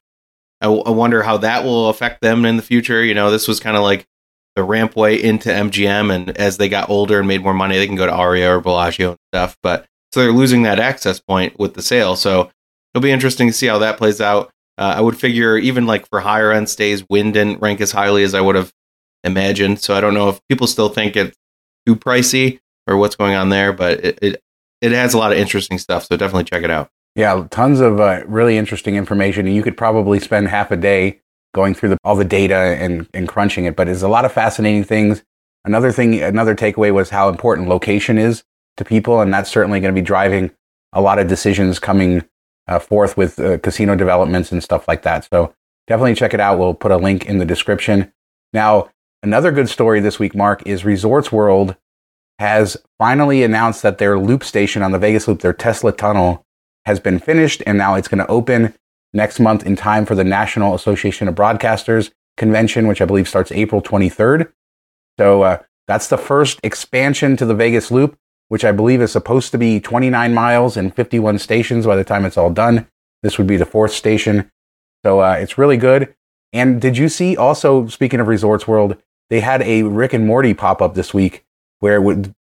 I, 0.62 0.66
w- 0.66 0.84
I 0.86 0.92
wonder 0.92 1.24
how 1.24 1.38
that 1.38 1.64
will 1.64 1.90
affect 1.90 2.22
them 2.22 2.46
in 2.46 2.58
the 2.58 2.62
future. 2.62 3.04
You 3.04 3.14
know, 3.14 3.32
this 3.32 3.48
was 3.48 3.60
kind 3.60 3.78
of 3.78 3.84
like 3.84 4.06
the 4.56 4.62
rampway 4.62 5.20
into 5.20 5.50
MGM, 5.50 6.14
and 6.14 6.38
as 6.38 6.58
they 6.58 6.70
got 6.70 6.90
older 6.90 7.20
and 7.20 7.28
made 7.28 7.44
more 7.44 7.54
money, 7.54 7.78
they 7.78 7.88
can 7.88 7.96
go 7.96 8.06
to 8.06 8.14
Aria 8.14 8.56
or 8.56 8.62
Bellagio 8.62 9.12
and 9.12 9.20
stuff. 9.34 9.58
But 9.64 9.86
so 10.12 10.22
they're 10.22 10.32
losing 10.32 10.64
that 10.64 10.80
access 10.80 11.20
point 11.20 11.58
with 11.60 11.76
the 11.76 11.82
sale. 11.82 12.16
So 12.16 12.52
it'll 12.94 13.04
be 13.04 13.12
interesting 13.12 13.48
to 13.48 13.54
see 13.54 13.68
how 13.68 13.78
that 13.80 13.98
plays 13.98 14.20
out. 14.20 14.52
Uh, 14.78 14.94
I 14.98 15.02
would 15.02 15.18
figure 15.18 15.58
even 15.58 15.86
like 15.86 16.08
for 16.10 16.20
higher 16.22 16.52
end 16.52 16.70
stays, 16.70 17.04
Wynn 17.10 17.32
didn't 17.32 17.60
rank 17.60 17.82
as 17.82 17.92
highly 17.92 18.24
as 18.24 18.34
I 18.34 18.42
would 18.42 18.56
have 18.56 18.74
imagined. 19.24 19.80
So 19.82 19.94
I 19.94 20.02
don't 20.02 20.14
know 20.14 20.30
if 20.30 20.40
people 20.48 20.68
still 20.68 20.90
think 20.90 21.16
it's 21.16 21.36
too 21.86 21.96
pricey 21.96 22.60
or 22.88 22.98
what's 22.98 23.16
going 23.16 23.36
on 23.36 23.50
there, 23.50 23.74
but 23.74 24.04
it, 24.04 24.20
it, 24.22 24.42
it 24.82 24.92
has 24.94 25.14
a 25.14 25.18
lot 25.18 25.32
of 25.32 25.38
interesting 25.38 25.78
stuff. 25.78 26.06
So 26.06 26.16
definitely 26.18 26.46
check 26.46 26.64
it 26.64 26.72
out. 26.72 26.90
Yeah, 27.20 27.46
tons 27.52 27.82
of 27.82 28.00
uh, 28.00 28.24
really 28.28 28.58
interesting 28.58 28.96
information. 28.96 29.46
And 29.46 29.54
you 29.54 29.62
could 29.62 29.76
probably 29.76 30.22
spend 30.22 30.48
half 30.48 30.72
a 30.72 30.78
day 30.78 31.20
going 31.54 31.74
through 31.76 31.90
the, 31.90 31.98
all 32.02 32.16
the 32.16 32.24
data 32.24 32.56
and, 32.56 33.10
and 33.14 33.28
crunching 33.28 33.66
it, 33.66 33.76
but 33.76 33.88
there's 33.88 34.04
a 34.04 34.08
lot 34.08 34.24
of 34.24 34.32
fascinating 34.32 34.86
things. 34.86 35.22
Another 35.66 35.92
thing, 35.92 36.22
another 36.22 36.56
takeaway 36.56 36.94
was 36.94 37.10
how 37.10 37.28
important 37.28 37.68
location 37.68 38.18
is 38.18 38.46
to 38.78 38.86
people. 38.86 39.20
And 39.20 39.34
that's 39.34 39.52
certainly 39.52 39.82
going 39.82 39.94
to 39.94 40.02
be 40.02 40.06
driving 40.06 40.52
a 40.94 41.02
lot 41.02 41.20
of 41.20 41.28
decisions 41.28 41.78
coming 41.78 42.24
uh, 42.70 42.80
forth 42.80 43.18
with 43.18 43.38
uh, 43.38 43.58
casino 43.58 43.98
developments 43.98 44.54
and 44.54 44.64
stuff 44.64 44.88
like 44.88 45.02
that. 45.02 45.28
So 45.30 45.54
definitely 45.88 46.16
check 46.16 46.34
it 46.34 46.40
out. 46.40 46.58
We'll 46.58 46.74
put 46.74 46.94
a 46.94 46.98
link 46.98 47.26
in 47.26 47.38
the 47.38 47.46
description. 47.46 48.14
Now, 48.54 48.92
another 49.22 49.52
good 49.52 49.68
story 49.68 50.00
this 50.00 50.20
week, 50.20 50.36
Mark, 50.36 50.66
is 50.66 50.86
Resorts 50.86 51.34
World 51.34 51.76
has 52.40 52.78
finally 52.98 53.44
announced 53.44 53.84
that 53.84 53.98
their 53.98 54.18
loop 54.18 54.46
station 54.46 54.82
on 54.82 54.94
the 54.94 55.00
Vegas 55.00 55.28
Loop, 55.28 55.42
their 55.42 55.52
Tesla 55.52 55.92
tunnel, 55.92 56.46
has 56.86 57.00
been 57.00 57.20
finished 57.20 57.62
and 57.66 57.78
now 57.78 57.96
it's 57.96 58.08
going 58.08 58.24
to 58.24 58.28
open 58.28 58.74
next 59.14 59.40
month 59.40 59.66
in 59.66 59.76
time 59.76 60.06
for 60.06 60.16
the 60.16 60.24
National 60.24 60.76
Association 60.76 61.28
of 61.28 61.36
Broadcasters 61.36 62.12
convention, 62.38 62.88
which 62.88 63.02
I 63.02 63.06
believe 63.06 63.28
starts 63.28 63.52
April 63.52 63.82
23rd. 63.82 64.52
So 65.20 65.42
uh, 65.44 65.60
that's 65.88 66.08
the 66.08 66.18
first 66.18 66.60
expansion 66.64 67.36
to 67.38 67.46
the 67.46 67.56
Vegas 67.56 67.92
Loop 67.92 68.18
which 68.50 68.66
I 68.66 68.72
believe 68.72 69.02
is 69.02 69.12
supposed 69.12 69.52
to 69.52 69.58
be 69.58 69.80
29 69.80 70.34
miles 70.34 70.76
and 70.76 70.94
51 70.94 71.40
stations 71.40 71.86
by 71.86 71.96
the 71.96 72.04
time 72.04 72.26
it's 72.26 72.38
all 72.38 72.50
done. 72.50 72.88
This 73.24 73.38
would 73.38 73.48
be 73.48 73.58
the 73.58 73.66
fourth 73.66 73.94
station. 73.94 74.52
So 75.06 75.22
uh, 75.22 75.34
it's 75.34 75.58
really 75.58 75.78
good. 75.78 76.14
And 76.52 76.82
did 76.82 76.98
you 76.98 77.10
see 77.10 77.38
also, 77.38 77.88
speaking 77.88 78.20
of 78.20 78.28
Resorts 78.28 78.68
World, 78.68 78.98
they 79.30 79.40
had 79.40 79.62
a 79.62 79.84
Rick 79.84 80.14
and 80.14 80.26
Morty 80.26 80.54
pop 80.54 80.82
up 80.82 80.96
this 80.96 81.14
week 81.14 81.46
where 81.80 82.02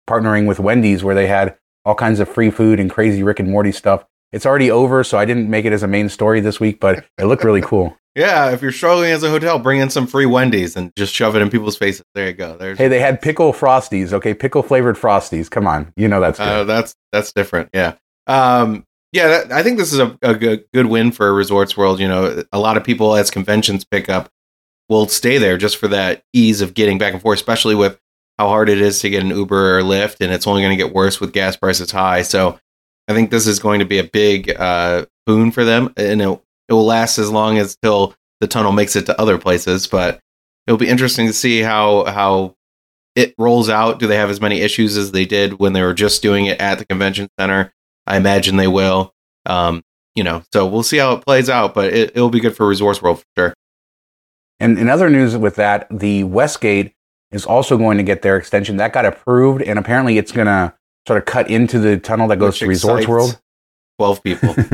partnering 0.09 0.47
with 0.47 0.59
Wendy's, 0.59 1.03
where 1.03 1.13
they 1.13 1.27
had 1.27 1.57
all 1.83 1.93
kinds 1.93 2.19
of 2.19 2.29
free 2.29 2.49
food 2.49 2.79
and 2.79 2.89
crazy 2.89 3.21
Rick 3.21 3.39
and 3.39 3.51
Morty 3.51 3.73
stuff. 3.73 4.05
It's 4.31 4.45
already 4.45 4.69
over, 4.69 5.03
so 5.03 5.17
I 5.17 5.25
didn't 5.25 5.49
make 5.49 5.65
it 5.65 5.73
as 5.73 5.83
a 5.83 5.87
main 5.87 6.09
story 6.09 6.41
this 6.41 6.59
week, 6.59 6.79
but 6.79 7.05
it 7.17 7.25
looked 7.25 7.43
really 7.43 7.61
cool. 7.61 7.97
Yeah, 8.17 8.49
if 8.49 8.63
you're 8.63 8.71
struggling 8.71 9.11
as 9.11 9.21
a 9.21 9.29
hotel, 9.29 9.59
bring 9.59 9.79
in 9.79 9.91
some 9.91 10.07
free 10.07 10.25
Wendy's 10.25 10.75
and 10.75 10.91
just 10.97 11.13
shove 11.13 11.35
it 11.35 11.43
in 11.43 11.51
people's 11.51 11.77
faces. 11.77 12.03
There 12.15 12.25
you 12.25 12.33
go. 12.33 12.57
There's 12.57 12.79
hey, 12.79 12.87
they 12.87 12.99
had 12.99 13.21
pickle 13.21 13.53
frosties. 13.53 14.11
Okay, 14.11 14.33
pickle 14.33 14.63
flavored 14.63 14.95
frosties. 14.95 15.51
Come 15.51 15.67
on, 15.67 15.93
you 15.95 16.07
know 16.07 16.19
that's 16.19 16.39
uh, 16.39 16.63
that's 16.63 16.95
that's 17.11 17.31
different. 17.31 17.69
Yeah, 17.75 17.93
um, 18.25 18.87
yeah. 19.11 19.27
That, 19.27 19.51
I 19.51 19.61
think 19.61 19.77
this 19.77 19.93
is 19.93 19.99
a, 19.99 20.17
a 20.23 20.33
good, 20.33 20.65
good 20.73 20.87
win 20.87 21.11
for 21.11 21.31
Resorts 21.31 21.77
World. 21.77 21.99
You 21.99 22.07
know, 22.07 22.43
a 22.51 22.57
lot 22.57 22.75
of 22.75 22.83
people 22.83 23.15
as 23.15 23.29
conventions 23.29 23.85
pick 23.85 24.09
up 24.09 24.31
will 24.89 25.07
stay 25.07 25.37
there 25.37 25.59
just 25.59 25.77
for 25.77 25.87
that 25.89 26.23
ease 26.33 26.61
of 26.61 26.73
getting 26.73 26.97
back 26.97 27.13
and 27.13 27.21
forth, 27.21 27.37
especially 27.37 27.75
with 27.75 27.99
how 28.39 28.47
hard 28.47 28.69
it 28.69 28.81
is 28.81 28.99
to 29.01 29.09
get 29.09 29.23
an 29.23 29.29
Uber 29.29 29.77
or 29.77 29.81
Lyft, 29.83 30.17
and 30.21 30.33
it's 30.33 30.47
only 30.47 30.63
going 30.63 30.75
to 30.75 30.83
get 30.83 30.93
worse 30.93 31.19
with 31.19 31.33
gas 31.33 31.55
prices 31.55 31.91
high. 31.91 32.21
So, 32.21 32.59
I 33.07 33.13
think 33.13 33.31
this 33.31 33.47
is 33.47 33.59
going 33.59 33.79
to 33.79 33.85
be 33.85 33.99
a 33.99 34.03
big 34.03 34.49
uh, 34.59 35.05
boon 35.25 35.51
for 35.51 35.63
them, 35.63 35.93
and 35.97 36.21
it, 36.21 36.41
it 36.69 36.73
will 36.73 36.85
last 36.85 37.17
as 37.17 37.31
long 37.31 37.57
as 37.57 37.77
till 37.81 38.15
the 38.41 38.47
tunnel 38.47 38.71
makes 38.71 38.95
it 38.95 39.05
to 39.05 39.19
other 39.19 39.37
places. 39.37 39.87
But 39.87 40.19
it'll 40.65 40.77
be 40.77 40.89
interesting 40.89 41.27
to 41.27 41.33
see 41.33 41.61
how 41.61 42.05
how 42.05 42.55
it 43.15 43.33
rolls 43.37 43.69
out. 43.69 43.99
Do 43.99 44.07
they 44.07 44.17
have 44.17 44.29
as 44.29 44.41
many 44.41 44.61
issues 44.61 44.97
as 44.97 45.11
they 45.11 45.25
did 45.25 45.59
when 45.59 45.73
they 45.73 45.81
were 45.81 45.93
just 45.93 46.21
doing 46.21 46.45
it 46.45 46.59
at 46.59 46.79
the 46.79 46.85
convention 46.85 47.29
center? 47.39 47.73
I 48.05 48.17
imagine 48.17 48.57
they 48.57 48.67
will. 48.67 49.13
Um, 49.45 49.83
you 50.15 50.23
know, 50.23 50.43
so 50.51 50.65
we'll 50.65 50.83
see 50.83 50.97
how 50.97 51.13
it 51.13 51.23
plays 51.23 51.49
out, 51.49 51.73
but 51.73 51.93
it, 51.93 52.11
it'll 52.15 52.29
be 52.29 52.39
good 52.39 52.55
for 52.55 52.67
Resorts 52.67 53.01
World 53.01 53.19
for 53.19 53.25
sure. 53.37 53.53
And 54.59 54.77
in 54.79 54.89
other 54.89 55.09
news 55.09 55.37
with 55.37 55.55
that, 55.55 55.87
the 55.91 56.23
Westgate 56.23 56.93
is 57.31 57.45
also 57.45 57.77
going 57.77 57.97
to 57.97 58.03
get 58.03 58.21
their 58.21 58.37
extension. 58.37 58.77
That 58.77 58.93
got 58.93 59.05
approved, 59.05 59.61
and 59.61 59.77
apparently 59.77 60.17
it's 60.17 60.31
going 60.31 60.47
to 60.47 60.73
sort 61.07 61.17
of 61.17 61.25
cut 61.25 61.49
into 61.49 61.79
the 61.79 61.97
tunnel 61.97 62.27
that 62.27 62.37
goes 62.37 62.53
Which 62.53 62.59
to 62.59 62.67
Resorts 62.67 63.07
World. 63.07 63.39
12 63.97 64.23
people. 64.23 64.55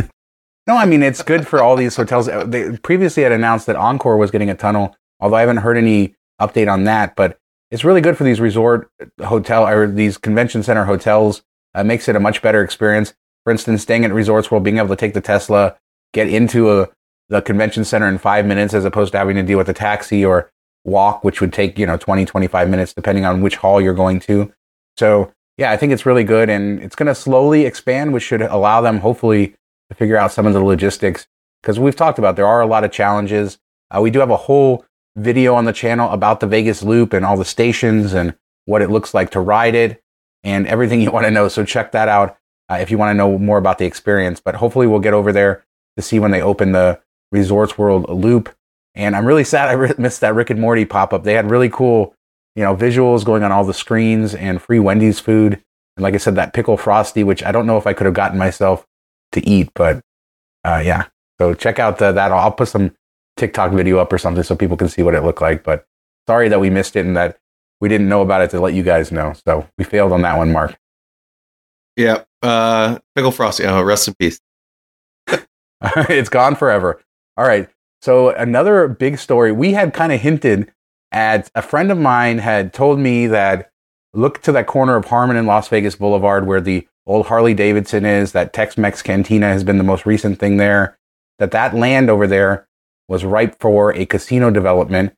No, 0.66 0.78
I 0.78 0.86
mean 0.86 1.04
it's 1.04 1.22
good 1.22 1.46
for 1.46 1.62
all 1.62 1.75
these 1.75 1.96
hotels. 1.96 2.30
Uh, 2.30 2.46
they 2.46 2.78
previously 2.78 3.24
had 3.24 3.32
announced 3.32 3.66
that 3.66 3.75
Encore 3.75 4.16
was 4.16 4.32
getting 4.32 4.50
a 4.50 4.56
tunnel, 4.56 4.96
although 5.20 5.36
I 5.36 5.42
haven't 5.42 5.58
heard 5.58 5.78
any 5.78 6.16
update 6.40 6.72
on 6.72 6.86
that. 6.86 7.16
But 7.16 7.38
it's 7.70 7.84
really 7.84 8.02
good 8.02 8.18
for 8.18 8.24
these 8.24 8.40
resort 8.40 8.90
hotel 9.22 9.68
or 9.68 9.88
these 9.88 10.18
convention 10.18 10.63
center 10.63 10.86
hotels. 10.86 11.44
Uh, 11.75 11.84
makes 11.84 12.08
it 12.08 12.16
a 12.16 12.20
much 12.20 12.42
better 12.42 12.63
experience. 12.63 13.13
For 13.44 13.52
instance, 13.52 13.82
staying 13.82 14.06
at 14.06 14.13
Resorts 14.13 14.52
World, 14.52 14.63
being 14.63 14.78
able 14.78 14.90
to 14.90 14.96
take 14.96 15.16
the 15.16 15.22
Tesla, 15.22 15.75
get 16.13 16.30
into 16.30 16.72
a, 16.72 16.88
the 17.30 17.42
convention 17.42 17.84
center 17.84 18.08
in 18.08 18.20
five 18.20 18.46
minutes, 18.46 18.74
as 18.75 18.86
opposed 18.86 19.12
to 19.13 19.18
having 19.18 19.36
to 19.36 19.44
deal 19.44 19.58
with 19.58 19.68
a 19.68 19.74
taxi 19.74 20.24
or 20.24 20.52
walk, 20.86 21.24
which 21.24 21.42
would 21.42 21.52
take 21.52 21.78
you 21.78 21.86
know 21.86 21.98
20, 21.98 22.25
25 22.25 22.70
minutes, 22.70 22.94
depending 22.94 23.25
on 23.25 23.42
which 23.42 23.58
hall 23.58 23.82
you're 23.82 23.94
going 23.94 24.20
to. 24.22 24.54
So 24.98 25.34
yeah, 25.57 25.72
I 25.72 25.77
think 25.77 25.93
it's 25.93 26.05
really 26.05 26.24
good, 26.24 26.50
and 26.50 26.81
it's 26.81 26.95
going 26.95 27.07
to 27.07 27.15
slowly 27.15 27.65
expand, 27.65 28.13
which 28.13 28.24
should 28.24 28.41
allow 28.41 28.81
them 28.81 29.00
hopefully 29.00 29.55
to 29.89 29.95
figure 29.95 30.17
out 30.17 30.31
some 30.31 30.45
of 30.45 30.53
the 30.53 30.63
logistics 30.63 31.27
because 31.63 31.79
we've 31.79 31.95
talked 31.95 32.19
about 32.19 32.36
there 32.36 32.45
are 32.45 32.62
a 32.62 32.67
lot 32.67 32.83
of 32.83 32.91
challenges. 32.91 33.57
Uh, 33.89 34.01
we 34.01 34.12
do 34.12 34.19
have 34.19 34.29
a 34.29 34.38
whole 34.38 34.86
video 35.15 35.55
on 35.55 35.65
the 35.65 35.74
channel 35.74 36.10
about 36.12 36.39
the 36.39 36.48
Vegas 36.48 36.83
Loop 36.83 37.13
and 37.13 37.25
all 37.25 37.38
the 37.38 37.45
stations 37.45 38.13
and 38.13 38.36
what 38.65 38.81
it 38.81 38.89
looks 38.89 39.13
like 39.13 39.31
to 39.31 39.39
ride 39.39 39.75
it 39.75 40.01
and 40.43 40.67
everything 40.67 41.01
you 41.01 41.12
want 41.12 41.25
to 41.25 41.31
know. 41.31 41.48
So 41.48 41.63
check 41.63 41.93
that 41.93 42.10
out 42.10 42.38
uh, 42.69 42.75
if 42.75 42.91
you 42.91 42.98
want 42.98 43.12
to 43.12 43.17
know 43.17 43.38
more 43.38 43.57
about 43.57 43.77
the 43.77 43.86
experience. 43.86 44.41
But 44.43 44.55
hopefully 44.55 44.88
we'll 44.88 45.00
get 45.00 45.13
over 45.13 45.31
there 45.31 45.63
to 45.95 46.03
see 46.03 46.19
when 46.19 46.31
they 46.31 46.41
open 46.41 46.74
the 46.74 47.00
Resorts 47.31 47.77
World 47.77 48.10
Loop. 48.10 48.53
And 48.95 49.15
I'm 49.15 49.25
really 49.25 49.43
sad 49.43 49.69
I 49.69 49.93
missed 49.98 50.22
that 50.22 50.36
Rick 50.36 50.50
and 50.50 50.60
Morty 50.60 50.86
pop 50.86 51.13
up. 51.13 51.24
They 51.24 51.33
had 51.33 51.50
really 51.50 51.69
cool, 51.69 52.13
you 52.55 52.63
know, 52.63 52.75
visuals 52.75 53.25
going 53.25 53.43
on 53.43 53.51
all 53.51 53.63
the 53.63 53.74
screens 53.74 54.36
and 54.36 54.62
free 54.62 54.79
Wendy's 54.79 55.19
food. 55.19 55.62
And 55.95 56.03
like 56.03 56.13
I 56.13 56.17
said, 56.17 56.36
that 56.36 56.53
pickle 56.53 56.77
frosty, 56.77 57.24
which 57.24 57.43
I 57.43 57.51
don't 57.51 57.67
know 57.67 57.77
if 57.77 57.88
I 57.88 57.93
could 57.93 58.05
have 58.05 58.13
gotten 58.13 58.38
myself 58.38 58.86
to 59.31 59.48
eat. 59.48 59.69
But 59.74 60.01
uh, 60.63 60.81
yeah, 60.83 61.07
so 61.39 61.53
check 61.53 61.79
out 61.79 61.98
the, 61.98 62.12
that. 62.12 62.31
I'll 62.31 62.51
put 62.51 62.67
some 62.67 62.95
TikTok 63.38 63.72
video 63.72 63.98
up 63.98 64.13
or 64.13 64.17
something 64.17 64.43
so 64.43 64.55
people 64.55 64.77
can 64.77 64.89
see 64.89 65.03
what 65.03 65.15
it 65.15 65.24
looked 65.24 65.41
like. 65.41 65.63
But 65.63 65.86
sorry 66.27 66.50
that 66.50 66.60
we 66.60 66.69
missed 66.69 66.95
it 66.95 67.05
and 67.05 67.17
that 67.17 67.38
we 67.81 67.89
didn't 67.89 68.10
know 68.10 68.22
about 68.22 68.41
it 68.41 68.50
to 68.51 68.60
let 68.60 68.74
you 68.74 68.83
guys 68.83 69.12
know. 69.12 69.33
So 69.45 69.67
we 69.77 69.83
failed 69.83 70.12
on 70.12 70.22
that 70.22 70.38
one, 70.38 70.51
Mark. 70.51 70.77
Yeah. 71.95 72.24
Uh, 72.41 73.00
Pickle 73.15 73.31
Frosty. 73.31 73.65
Oh, 73.65 73.81
rest 73.81 74.07
in 74.07 74.15
peace. 74.15 74.39
it's 75.81 76.29
gone 76.29 76.55
forever. 76.55 77.01
All 77.38 77.45
right. 77.45 77.69
So 78.01 78.29
another 78.29 78.88
big 78.88 79.17
story. 79.17 79.51
We 79.51 79.74
had 79.74 79.93
kind 79.93 80.12
of 80.12 80.19
hinted 80.19 80.73
a 81.13 81.62
friend 81.62 81.91
of 81.91 81.98
mine 81.98 82.39
had 82.39 82.74
told 82.74 83.00
me 83.00 83.27
that 83.27 83.72
look 84.13 84.41
to 84.43 84.51
that 84.51 84.67
corner 84.67 84.96
of 84.96 85.05
Harmon 85.05 85.38
and 85.38 85.48
Las 85.48 85.67
Vegas 85.67 85.96
Boulevard 85.96 86.48
where 86.48 86.62
the 86.62 86.88
old 87.05 87.27
Harley 87.27 87.53
Davidson 87.53 88.05
is. 88.05 88.32
That 88.32 88.53
Tex-Mex 88.53 89.01
Cantina 89.01 89.48
has 89.48 89.63
been 89.63 89.77
the 89.77 89.84
most 89.84 90.05
recent 90.05 90.39
thing 90.39 90.58
there. 90.58 90.98
That 91.39 91.51
that 91.51 91.75
land 91.75 92.10
over 92.10 92.27
there 92.27 92.67
was 93.08 93.25
ripe 93.25 93.60
for 93.60 93.93
a 93.93 94.05
casino 94.05 94.50
development, 94.50 95.13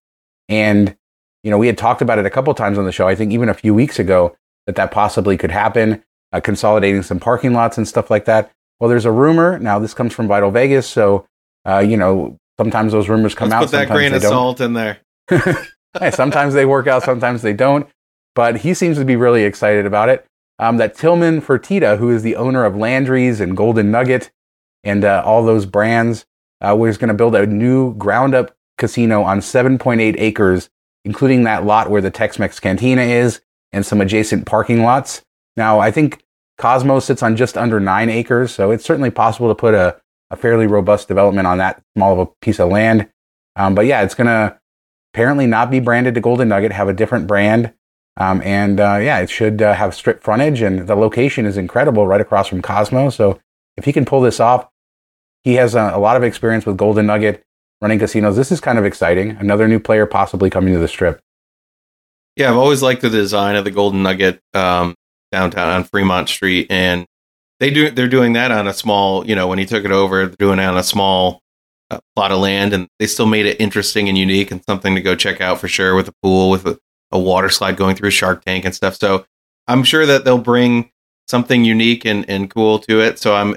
and 0.49 0.95
you 1.43 1.51
know 1.51 1.57
we 1.57 1.67
had 1.67 1.77
talked 1.77 2.01
about 2.01 2.19
it 2.19 2.25
a 2.25 2.29
couple 2.29 2.53
times 2.53 2.77
on 2.77 2.85
the 2.85 2.91
show. 2.91 3.07
I 3.07 3.15
think 3.15 3.31
even 3.31 3.49
a 3.49 3.53
few 3.53 3.73
weeks 3.73 3.99
ago 3.99 4.35
that 4.65 4.75
that 4.75 4.91
possibly 4.91 5.37
could 5.37 5.51
happen, 5.51 6.03
uh, 6.31 6.39
consolidating 6.39 7.03
some 7.03 7.19
parking 7.19 7.53
lots 7.53 7.77
and 7.77 7.87
stuff 7.87 8.09
like 8.09 8.25
that. 8.25 8.51
Well, 8.79 8.89
there's 8.89 9.05
a 9.05 9.11
rumor 9.11 9.59
now. 9.59 9.79
This 9.79 9.93
comes 9.93 10.13
from 10.13 10.27
Vital 10.27 10.51
Vegas, 10.51 10.87
so 10.87 11.27
uh, 11.65 11.79
you 11.79 11.97
know 11.97 12.37
sometimes 12.57 12.93
those 12.93 13.09
rumors 13.09 13.35
come 13.35 13.49
Let's 13.49 13.55
out. 13.55 13.65
Put 13.65 13.71
that 13.71 13.89
grain 13.89 14.13
of 14.13 14.21
salt 14.21 14.61
in 14.61 14.73
there. 14.73 14.99
hey, 15.99 16.11
sometimes 16.11 16.53
they 16.53 16.65
work 16.65 16.87
out, 16.87 17.03
sometimes 17.03 17.41
they 17.41 17.53
don't. 17.53 17.87
But 18.33 18.57
he 18.57 18.73
seems 18.73 18.97
to 18.97 19.05
be 19.05 19.15
really 19.15 19.43
excited 19.43 19.85
about 19.85 20.09
it. 20.09 20.25
Um, 20.59 20.77
that 20.77 20.95
Tillman 20.95 21.41
Fertitta, 21.41 21.97
who 21.97 22.09
is 22.11 22.23
the 22.23 22.35
owner 22.35 22.65
of 22.65 22.75
Landry's 22.75 23.39
and 23.39 23.57
Golden 23.57 23.91
Nugget 23.91 24.31
and 24.83 25.03
uh, 25.03 25.21
all 25.25 25.43
those 25.45 25.65
brands, 25.65 26.25
uh, 26.61 26.75
was 26.75 26.97
going 26.97 27.09
to 27.09 27.13
build 27.13 27.35
a 27.35 27.45
new 27.45 27.93
ground 27.95 28.33
up 28.33 28.55
casino 28.77 29.23
on 29.23 29.39
7.8 29.39 30.15
acres, 30.17 30.69
including 31.03 31.43
that 31.43 31.65
lot 31.65 31.89
where 31.89 32.01
the 32.01 32.11
Tex 32.11 32.39
Mex 32.39 32.59
Cantina 32.59 33.01
is 33.01 33.41
and 33.73 33.85
some 33.85 34.01
adjacent 34.01 34.45
parking 34.45 34.83
lots. 34.83 35.21
Now, 35.57 35.79
I 35.79 35.91
think 35.91 36.23
Cosmo 36.57 36.99
sits 36.99 37.23
on 37.23 37.35
just 37.35 37.57
under 37.57 37.79
nine 37.79 38.09
acres, 38.09 38.53
so 38.53 38.71
it's 38.71 38.85
certainly 38.85 39.11
possible 39.11 39.49
to 39.49 39.55
put 39.55 39.73
a, 39.73 39.99
a 40.31 40.35
fairly 40.35 40.67
robust 40.67 41.07
development 41.07 41.47
on 41.47 41.57
that 41.57 41.81
small 41.95 42.13
of 42.13 42.19
a 42.19 42.31
piece 42.41 42.59
of 42.59 42.69
land. 42.69 43.09
Um, 43.55 43.75
but 43.75 43.85
yeah, 43.85 44.03
it's 44.03 44.15
going 44.15 44.27
to 44.27 44.57
apparently 45.15 45.47
not 45.47 45.71
be 45.71 45.79
branded 45.79 46.13
to 46.13 46.19
Golden 46.19 46.49
Nugget, 46.49 46.73
have 46.73 46.89
a 46.89 46.93
different 46.93 47.25
brand. 47.25 47.73
Um, 48.17 48.41
and 48.41 48.81
uh, 48.81 48.99
yeah, 49.01 49.19
it 49.19 49.29
should 49.29 49.61
uh, 49.61 49.73
have 49.73 49.95
strip 49.95 50.21
frontage, 50.21 50.61
and 50.61 50.89
the 50.89 50.95
location 50.95 51.45
is 51.45 51.55
incredible 51.55 52.05
right 52.05 52.19
across 52.19 52.49
from 52.49 52.61
Cosmo. 52.61 53.09
So 53.09 53.39
if 53.77 53.85
he 53.85 53.93
can 53.93 54.03
pull 54.03 54.19
this 54.19 54.41
off, 54.41 54.67
he 55.45 55.53
has 55.53 55.73
a, 55.73 55.91
a, 55.93 55.99
lot 55.99 56.17
of 56.17 56.23
experience 56.23 56.65
with 56.65 56.75
Golden 56.75 57.05
Nugget 57.05 57.43
running 57.81 57.97
casinos. 57.97 58.35
This 58.35 58.51
is 58.51 58.59
kind 58.59 58.77
of 58.77 58.83
exciting. 58.83 59.31
Another 59.31 59.69
new 59.69 59.79
player 59.79 60.05
possibly 60.05 60.49
coming 60.49 60.73
to 60.73 60.79
the 60.79 60.87
strip. 60.87 61.21
Yeah, 62.35 62.49
I've 62.49 62.57
always 62.57 62.81
liked 62.81 63.01
the 63.01 63.09
design 63.09 63.55
of 63.55 63.63
the 63.63 63.71
Golden 63.71 64.03
Nugget 64.03 64.41
um, 64.53 64.95
downtown 65.31 65.69
on 65.69 65.85
Fremont 65.85 66.27
Street, 66.27 66.67
and 66.69 67.05
they 67.61 67.69
do 67.69 67.89
they're 67.89 68.09
doing 68.09 68.33
that 68.33 68.51
on 68.51 68.67
a 68.67 68.73
small. 68.73 69.25
You 69.25 69.35
know, 69.35 69.47
when 69.47 69.59
he 69.59 69.65
took 69.65 69.85
it 69.85 69.91
over, 69.91 70.27
they're 70.27 70.35
doing 70.35 70.59
it 70.59 70.65
on 70.65 70.77
a 70.77 70.83
small 70.83 71.39
plot 72.15 72.31
of 72.31 72.39
land, 72.39 72.73
and 72.73 72.87
they 72.99 73.07
still 73.07 73.25
made 73.25 73.45
it 73.45 73.59
interesting 73.59 74.09
and 74.09 74.17
unique 74.17 74.51
and 74.51 74.63
something 74.65 74.95
to 74.95 75.01
go 75.01 75.15
check 75.15 75.41
out 75.41 75.59
for 75.59 75.67
sure 75.67 75.95
with 75.95 76.07
a 76.07 76.13
pool 76.21 76.49
with 76.49 76.65
a 76.65 76.79
a 77.11 77.19
water 77.19 77.49
slide 77.49 77.77
going 77.77 77.95
through 77.95 78.09
a 78.09 78.11
Shark 78.11 78.43
Tank 78.45 78.65
and 78.65 78.75
stuff. 78.75 78.95
So 78.95 79.25
I'm 79.67 79.83
sure 79.83 80.05
that 80.05 80.25
they'll 80.25 80.37
bring 80.37 80.91
something 81.27 81.63
unique 81.63 82.05
and, 82.05 82.29
and 82.29 82.49
cool 82.49 82.79
to 82.79 82.99
it. 83.01 83.19
So 83.19 83.35
I'm 83.35 83.55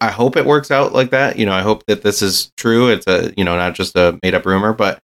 I 0.00 0.10
hope 0.10 0.36
it 0.36 0.44
works 0.44 0.70
out 0.70 0.92
like 0.92 1.10
that. 1.10 1.38
You 1.38 1.46
know, 1.46 1.52
I 1.52 1.62
hope 1.62 1.86
that 1.86 2.02
this 2.02 2.20
is 2.22 2.52
true. 2.56 2.88
It's 2.88 3.06
a 3.06 3.32
you 3.36 3.44
know 3.44 3.56
not 3.56 3.74
just 3.74 3.96
a 3.96 4.18
made 4.22 4.34
up 4.34 4.46
rumor, 4.46 4.72
but 4.72 5.00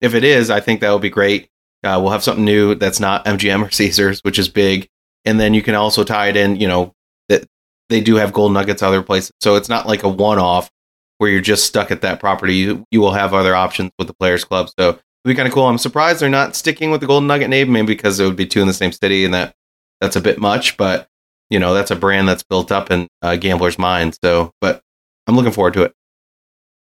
if 0.00 0.14
it 0.14 0.24
is, 0.24 0.50
I 0.50 0.60
think 0.60 0.80
that 0.80 0.90
will 0.90 0.98
be 0.98 1.10
great. 1.10 1.48
Uh, 1.84 1.98
we'll 2.02 2.10
have 2.10 2.24
something 2.24 2.44
new 2.44 2.74
that's 2.74 3.00
not 3.00 3.24
MGM 3.24 3.66
or 3.66 3.70
Caesars, 3.72 4.20
which 4.22 4.38
is 4.38 4.48
big, 4.48 4.88
and 5.24 5.38
then 5.38 5.54
you 5.54 5.62
can 5.62 5.74
also 5.74 6.04
tie 6.04 6.28
it 6.28 6.36
in. 6.36 6.56
You 6.56 6.68
know 6.68 6.92
that 7.28 7.46
they 7.88 8.00
do 8.00 8.16
have 8.16 8.32
gold 8.32 8.52
nuggets 8.52 8.82
other 8.82 9.02
places, 9.02 9.32
so 9.40 9.54
it's 9.56 9.68
not 9.68 9.86
like 9.86 10.02
a 10.02 10.08
one 10.08 10.38
off 10.38 10.70
where 11.18 11.30
you're 11.30 11.40
just 11.40 11.64
stuck 11.64 11.90
at 11.90 12.02
that 12.02 12.20
property. 12.20 12.56
You, 12.56 12.84
you 12.90 13.00
will 13.00 13.12
have 13.12 13.34
other 13.34 13.54
options 13.54 13.90
with 13.98 14.08
the 14.08 14.14
Players 14.14 14.44
Club. 14.44 14.68
So 14.78 14.90
it'd 14.90 15.00
be 15.24 15.34
kind 15.34 15.48
of 15.48 15.54
cool. 15.54 15.66
I'm 15.66 15.78
surprised 15.78 16.20
they're 16.20 16.28
not 16.28 16.56
sticking 16.56 16.90
with 16.90 17.00
the 17.00 17.06
Golden 17.06 17.26
Nugget 17.26 17.48
name, 17.48 17.72
maybe 17.72 17.94
because 17.94 18.20
it 18.20 18.24
would 18.24 18.36
be 18.36 18.46
two 18.46 18.60
in 18.60 18.66
the 18.66 18.74
same 18.74 18.92
city, 18.92 19.24
and 19.24 19.34
that 19.34 19.54
that's 20.00 20.16
a 20.16 20.20
bit 20.20 20.38
much. 20.38 20.76
But 20.76 21.08
you 21.50 21.58
know, 21.58 21.74
that's 21.74 21.90
a 21.90 21.96
brand 21.96 22.28
that's 22.28 22.42
built 22.42 22.72
up 22.72 22.90
in 22.90 23.08
uh, 23.22 23.36
gamblers' 23.36 23.78
minds. 23.78 24.18
So, 24.22 24.52
but 24.60 24.82
I'm 25.26 25.36
looking 25.36 25.52
forward 25.52 25.74
to 25.74 25.82
it. 25.84 25.94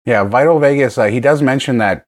Yeah, 0.06 0.24
Vital 0.24 0.60
Vegas. 0.60 0.98
Uh, 0.98 1.06
he 1.06 1.20
does 1.20 1.42
mention 1.42 1.78
that 1.78 2.06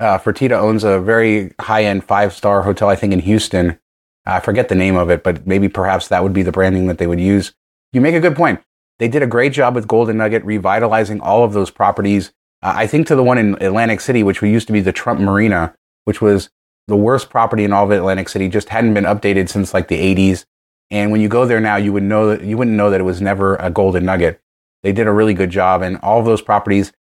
uh, 0.00 0.18
owns 0.52 0.84
a 0.84 1.00
very 1.00 1.52
high-end 1.60 2.04
five-star 2.04 2.62
hotel, 2.62 2.88
I 2.88 2.96
think 2.96 3.12
in 3.12 3.20
Houston. 3.20 3.78
I 4.24 4.40
forget 4.40 4.68
the 4.68 4.74
name 4.74 4.96
of 4.96 5.10
it, 5.10 5.22
but 5.22 5.46
maybe 5.46 5.68
perhaps 5.68 6.08
that 6.08 6.22
would 6.22 6.32
be 6.32 6.42
the 6.42 6.52
branding 6.52 6.86
that 6.86 6.98
they 6.98 7.06
would 7.06 7.20
use. 7.20 7.52
You 7.92 8.00
make 8.00 8.14
a 8.14 8.20
good 8.20 8.36
point. 8.36 8.60
They 9.02 9.08
did 9.08 9.24
a 9.24 9.26
great 9.26 9.52
job 9.52 9.74
with 9.74 9.88
Golden 9.88 10.18
Nugget, 10.18 10.44
revitalizing 10.44 11.20
all 11.20 11.42
of 11.42 11.54
those 11.54 11.72
properties 11.72 12.32
uh, 12.62 12.72
I 12.76 12.86
think 12.86 13.06
to 13.08 13.16
the 13.16 13.22
one 13.22 13.38
in 13.38 13.60
Atlantic 13.60 14.00
City, 14.00 14.22
which 14.22 14.40
used 14.40 14.68
to 14.68 14.72
be 14.72 14.80
the 14.80 14.92
Trump 14.92 15.20
Marina, 15.20 15.74
which 16.04 16.20
was 16.20 16.48
the 16.86 16.96
worst 16.96 17.28
property 17.28 17.64
in 17.64 17.72
all 17.72 17.84
of 17.84 17.90
Atlantic 17.90 18.28
City, 18.28 18.48
just 18.48 18.68
hadn't 18.68 18.94
been 18.94 19.04
updated 19.04 19.48
since 19.48 19.74
like 19.74 19.88
the 19.88 19.98
80s. 19.98 20.44
And 20.90 21.10
when 21.10 21.20
you 21.20 21.28
go 21.28 21.46
there 21.46 21.60
now, 21.60 21.76
you 21.76 21.92
would 21.92 22.02
know 22.02 22.28
that 22.28 22.44
you 22.44 22.56
wouldn't 22.56 22.76
know 22.76 22.90
that 22.90 23.00
it 23.00 23.04
was 23.04 23.20
never 23.20 23.56
a 23.56 23.70
golden 23.70 24.04
nugget. 24.04 24.40
They 24.82 24.92
did 24.92 25.06
a 25.06 25.12
really 25.12 25.34
good 25.34 25.50
job, 25.50 25.82
and 25.82 25.98
all 25.98 26.20
of 26.20 26.26
those 26.26 26.42
properties 26.42 26.92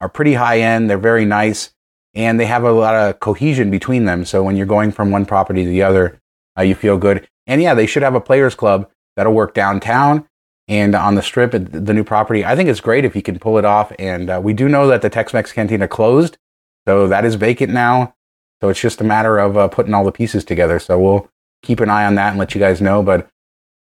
are 0.00 0.08
pretty 0.08 0.34
high 0.34 0.60
end. 0.60 0.88
They're 0.88 0.98
very 0.98 1.24
nice, 1.24 1.72
and 2.14 2.38
they 2.38 2.46
have 2.46 2.64
a 2.64 2.72
lot 2.72 2.94
of 2.94 3.20
cohesion 3.20 3.70
between 3.70 4.04
them. 4.04 4.24
So 4.24 4.42
when 4.42 4.56
you're 4.56 4.66
going 4.66 4.92
from 4.92 5.10
one 5.10 5.26
property 5.26 5.64
to 5.64 5.70
the 5.70 5.82
other, 5.82 6.20
uh, 6.58 6.62
you 6.62 6.74
feel 6.74 6.98
good. 6.98 7.28
And 7.46 7.60
yeah, 7.60 7.74
they 7.74 7.86
should 7.86 8.02
have 8.02 8.14
a 8.14 8.20
players 8.20 8.54
club 8.54 8.88
that'll 9.16 9.34
work 9.34 9.54
downtown 9.54 10.28
and 10.68 10.94
on 10.94 11.14
the 11.14 11.22
strip 11.22 11.54
at 11.54 11.72
the 11.72 11.94
new 11.94 12.04
property. 12.04 12.44
I 12.44 12.56
think 12.56 12.68
it's 12.68 12.80
great 12.80 13.04
if 13.04 13.14
he 13.14 13.22
can 13.22 13.38
pull 13.38 13.58
it 13.58 13.64
off. 13.64 13.92
And 13.98 14.30
uh, 14.30 14.40
we 14.42 14.52
do 14.52 14.68
know 14.68 14.86
that 14.88 15.02
the 15.02 15.10
Tex-Mex 15.10 15.52
Cantina 15.52 15.88
closed, 15.88 16.38
so 16.86 17.08
that 17.08 17.24
is 17.24 17.34
vacant 17.34 17.72
now. 17.72 18.14
So 18.60 18.68
it's 18.68 18.80
just 18.80 19.00
a 19.00 19.04
matter 19.04 19.38
of 19.38 19.56
uh, 19.56 19.68
putting 19.68 19.92
all 19.92 20.04
the 20.04 20.12
pieces 20.12 20.44
together. 20.44 20.78
So 20.78 20.98
we'll 20.98 21.28
keep 21.62 21.80
an 21.80 21.90
eye 21.90 22.06
on 22.06 22.14
that 22.14 22.30
and 22.30 22.38
let 22.38 22.54
you 22.54 22.60
guys 22.60 22.80
know. 22.80 23.02
But 23.02 23.28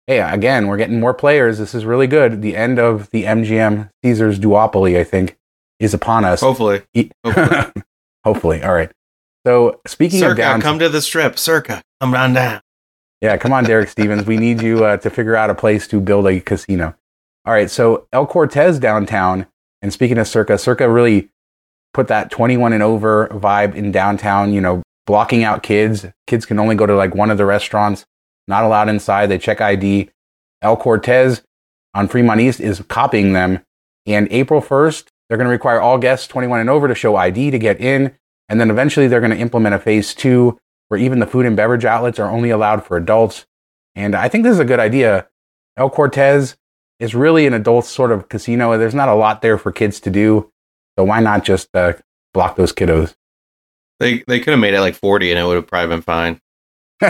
hey, 0.07 0.19
again, 0.21 0.67
we're 0.67 0.77
getting 0.77 0.99
more 0.99 1.13
players. 1.13 1.59
This 1.59 1.75
is 1.75 1.85
really 1.85 2.07
good. 2.07 2.41
The 2.41 2.55
end 2.55 2.79
of 2.79 3.09
the 3.11 3.25
MGM 3.25 3.89
Caesars 4.03 4.39
duopoly, 4.39 4.97
I 4.97 5.03
think, 5.03 5.37
is 5.79 5.93
upon 5.93 6.25
us. 6.25 6.41
Hopefully. 6.41 6.81
Hopefully. 7.23 7.83
Hopefully. 8.23 8.63
All 8.63 8.73
right. 8.73 8.91
So 9.45 9.81
speaking 9.87 10.19
Circa, 10.19 10.31
of 10.31 10.37
down, 10.37 10.61
come 10.61 10.79
to 10.79 10.89
the 10.89 11.01
strip. 11.01 11.37
Circa, 11.37 11.81
come 11.99 12.13
round 12.13 12.35
down. 12.35 12.61
Yeah, 13.21 13.37
come 13.37 13.53
on, 13.53 13.63
Derek 13.63 13.87
Stevens. 13.87 14.25
We 14.25 14.37
need 14.37 14.61
you 14.61 14.83
uh, 14.83 14.97
to 14.97 15.09
figure 15.11 15.35
out 15.35 15.51
a 15.51 15.55
place 15.55 15.87
to 15.89 16.01
build 16.01 16.25
a 16.27 16.39
casino. 16.39 16.95
All 17.45 17.53
right, 17.53 17.69
so 17.69 18.07
El 18.11 18.25
Cortez 18.25 18.79
downtown, 18.79 19.45
and 19.81 19.93
speaking 19.93 20.17
of 20.17 20.27
Circa, 20.27 20.57
Circa 20.57 20.89
really 20.89 21.29
put 21.93 22.07
that 22.07 22.31
21 22.31 22.73
and 22.73 22.81
over 22.81 23.27
vibe 23.27 23.75
in 23.75 23.91
downtown, 23.91 24.53
you 24.53 24.61
know, 24.61 24.81
blocking 25.05 25.43
out 25.43 25.61
kids. 25.61 26.05
Kids 26.25 26.45
can 26.45 26.57
only 26.59 26.75
go 26.75 26.85
to 26.85 26.95
like 26.95 27.13
one 27.13 27.29
of 27.29 27.37
the 27.37 27.45
restaurants, 27.45 28.05
not 28.47 28.63
allowed 28.63 28.89
inside. 28.89 29.27
They 29.27 29.37
check 29.37 29.61
ID. 29.61 30.09
El 30.61 30.77
Cortez 30.77 31.43
on 31.93 32.07
Fremont 32.07 32.39
East 32.39 32.59
is 32.59 32.83
copying 32.87 33.33
them. 33.33 33.59
And 34.05 34.27
April 34.31 34.61
1st, 34.61 35.07
they're 35.27 35.37
going 35.37 35.47
to 35.47 35.51
require 35.51 35.81
all 35.81 35.97
guests 35.97 36.27
21 36.27 36.59
and 36.59 36.69
over 36.69 36.87
to 36.87 36.95
show 36.95 37.15
ID 37.15 37.51
to 37.51 37.59
get 37.59 37.79
in. 37.79 38.15
And 38.49 38.59
then 38.59 38.69
eventually 38.69 39.07
they're 39.07 39.19
going 39.19 39.31
to 39.31 39.37
implement 39.37 39.75
a 39.75 39.79
phase 39.79 40.13
two 40.13 40.59
where 40.91 40.99
even 40.99 41.19
the 41.19 41.25
food 41.25 41.45
and 41.45 41.55
beverage 41.55 41.85
outlets 41.85 42.19
are 42.19 42.29
only 42.29 42.49
allowed 42.49 42.85
for 42.85 42.97
adults. 42.97 43.45
And 43.95 44.13
I 44.13 44.27
think 44.27 44.43
this 44.43 44.51
is 44.51 44.59
a 44.59 44.65
good 44.65 44.81
idea. 44.81 45.25
El 45.77 45.89
Cortez 45.89 46.57
is 46.99 47.15
really 47.15 47.47
an 47.47 47.53
adult 47.53 47.85
sort 47.85 48.11
of 48.11 48.27
casino. 48.27 48.77
There's 48.77 48.93
not 48.93 49.07
a 49.07 49.15
lot 49.15 49.41
there 49.41 49.57
for 49.57 49.71
kids 49.71 50.01
to 50.01 50.09
do. 50.09 50.51
So 50.99 51.05
why 51.05 51.21
not 51.21 51.45
just 51.45 51.69
uh, 51.73 51.93
block 52.33 52.57
those 52.57 52.73
kiddos? 52.73 53.15
They 54.01 54.25
they 54.27 54.41
could 54.41 54.51
have 54.51 54.59
made 54.59 54.73
it 54.73 54.81
like 54.81 54.95
40 54.95 55.31
and 55.31 55.39
it 55.39 55.45
would 55.45 55.55
have 55.55 55.67
probably 55.67 55.95
been 55.95 56.01
fine. 56.01 56.41
you 57.01 57.09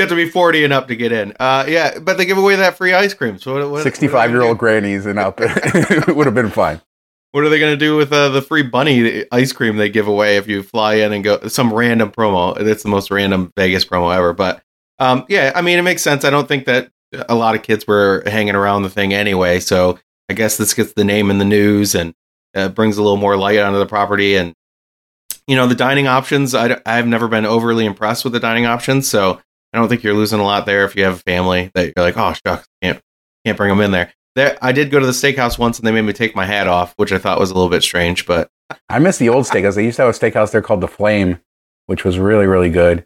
have 0.00 0.08
to 0.08 0.16
be 0.16 0.28
40 0.28 0.64
and 0.64 0.72
up 0.72 0.88
to 0.88 0.96
get 0.96 1.12
in. 1.12 1.32
Uh, 1.38 1.64
yeah, 1.68 2.00
but 2.00 2.18
they 2.18 2.24
give 2.24 2.38
away 2.38 2.56
that 2.56 2.76
free 2.76 2.92
ice 2.92 3.14
cream. 3.14 3.38
So 3.38 3.54
what, 3.54 3.70
what 3.70 3.82
65 3.84 4.32
year 4.32 4.42
old 4.42 4.58
grannies 4.58 5.06
and 5.06 5.16
up 5.16 5.36
it 5.40 6.16
would 6.16 6.26
have 6.26 6.34
been 6.34 6.50
fine. 6.50 6.80
What 7.32 7.44
are 7.44 7.48
they 7.48 7.58
going 7.58 7.72
to 7.72 7.78
do 7.78 7.96
with 7.96 8.12
uh, 8.12 8.28
the 8.28 8.42
free 8.42 8.62
bunny 8.62 9.24
ice 9.32 9.52
cream 9.52 9.76
they 9.76 9.88
give 9.88 10.06
away 10.06 10.36
if 10.36 10.46
you 10.46 10.62
fly 10.62 10.94
in 10.96 11.14
and 11.14 11.24
go 11.24 11.48
some 11.48 11.72
random 11.72 12.12
promo? 12.12 12.58
It's 12.60 12.82
the 12.82 12.90
most 12.90 13.10
random 13.10 13.52
Vegas 13.56 13.86
promo 13.86 14.14
ever. 14.14 14.34
But 14.34 14.62
um, 14.98 15.24
yeah, 15.28 15.50
I 15.54 15.62
mean, 15.62 15.78
it 15.78 15.82
makes 15.82 16.02
sense. 16.02 16.24
I 16.24 16.30
don't 16.30 16.46
think 16.46 16.66
that 16.66 16.90
a 17.28 17.34
lot 17.34 17.54
of 17.54 17.62
kids 17.62 17.86
were 17.86 18.22
hanging 18.26 18.54
around 18.54 18.82
the 18.82 18.90
thing 18.90 19.14
anyway. 19.14 19.60
So 19.60 19.98
I 20.28 20.34
guess 20.34 20.58
this 20.58 20.74
gets 20.74 20.92
the 20.92 21.04
name 21.04 21.30
in 21.30 21.38
the 21.38 21.44
news 21.46 21.94
and 21.94 22.14
uh, 22.54 22.68
brings 22.68 22.98
a 22.98 23.02
little 23.02 23.16
more 23.16 23.36
light 23.36 23.58
onto 23.58 23.78
the 23.78 23.86
property. 23.86 24.36
And, 24.36 24.54
you 25.46 25.56
know, 25.56 25.66
the 25.66 25.74
dining 25.74 26.06
options, 26.06 26.54
I, 26.54 26.80
I've 26.84 27.06
never 27.06 27.28
been 27.28 27.46
overly 27.46 27.86
impressed 27.86 28.24
with 28.24 28.34
the 28.34 28.40
dining 28.40 28.66
options. 28.66 29.08
So 29.08 29.40
I 29.72 29.78
don't 29.78 29.88
think 29.88 30.02
you're 30.02 30.14
losing 30.14 30.40
a 30.40 30.44
lot 30.44 30.66
there 30.66 30.84
if 30.84 30.96
you 30.96 31.04
have 31.04 31.14
a 31.14 31.18
family 31.18 31.70
that 31.74 31.92
you're 31.96 32.04
like, 32.04 32.18
oh, 32.18 32.34
shucks, 32.46 32.68
can't, 32.82 33.00
can't 33.46 33.56
bring 33.56 33.70
them 33.70 33.80
in 33.80 33.90
there. 33.90 34.12
There, 34.34 34.56
I 34.62 34.72
did 34.72 34.90
go 34.90 34.98
to 34.98 35.06
the 35.06 35.12
steakhouse 35.12 35.58
once 35.58 35.78
and 35.78 35.86
they 35.86 35.92
made 35.92 36.02
me 36.02 36.12
take 36.12 36.34
my 36.34 36.46
hat 36.46 36.66
off, 36.66 36.94
which 36.96 37.12
I 37.12 37.18
thought 37.18 37.38
was 37.38 37.50
a 37.50 37.54
little 37.54 37.68
bit 37.68 37.82
strange. 37.82 38.26
But 38.26 38.48
I 38.88 38.98
miss 38.98 39.18
the 39.18 39.28
old 39.28 39.44
steakhouse. 39.44 39.74
They 39.74 39.84
used 39.84 39.96
to 39.96 40.04
have 40.04 40.14
a 40.14 40.18
steakhouse 40.18 40.52
there 40.52 40.62
called 40.62 40.80
the 40.80 40.88
Flame, 40.88 41.38
which 41.86 42.04
was 42.04 42.18
really 42.18 42.46
really 42.46 42.70
good. 42.70 43.04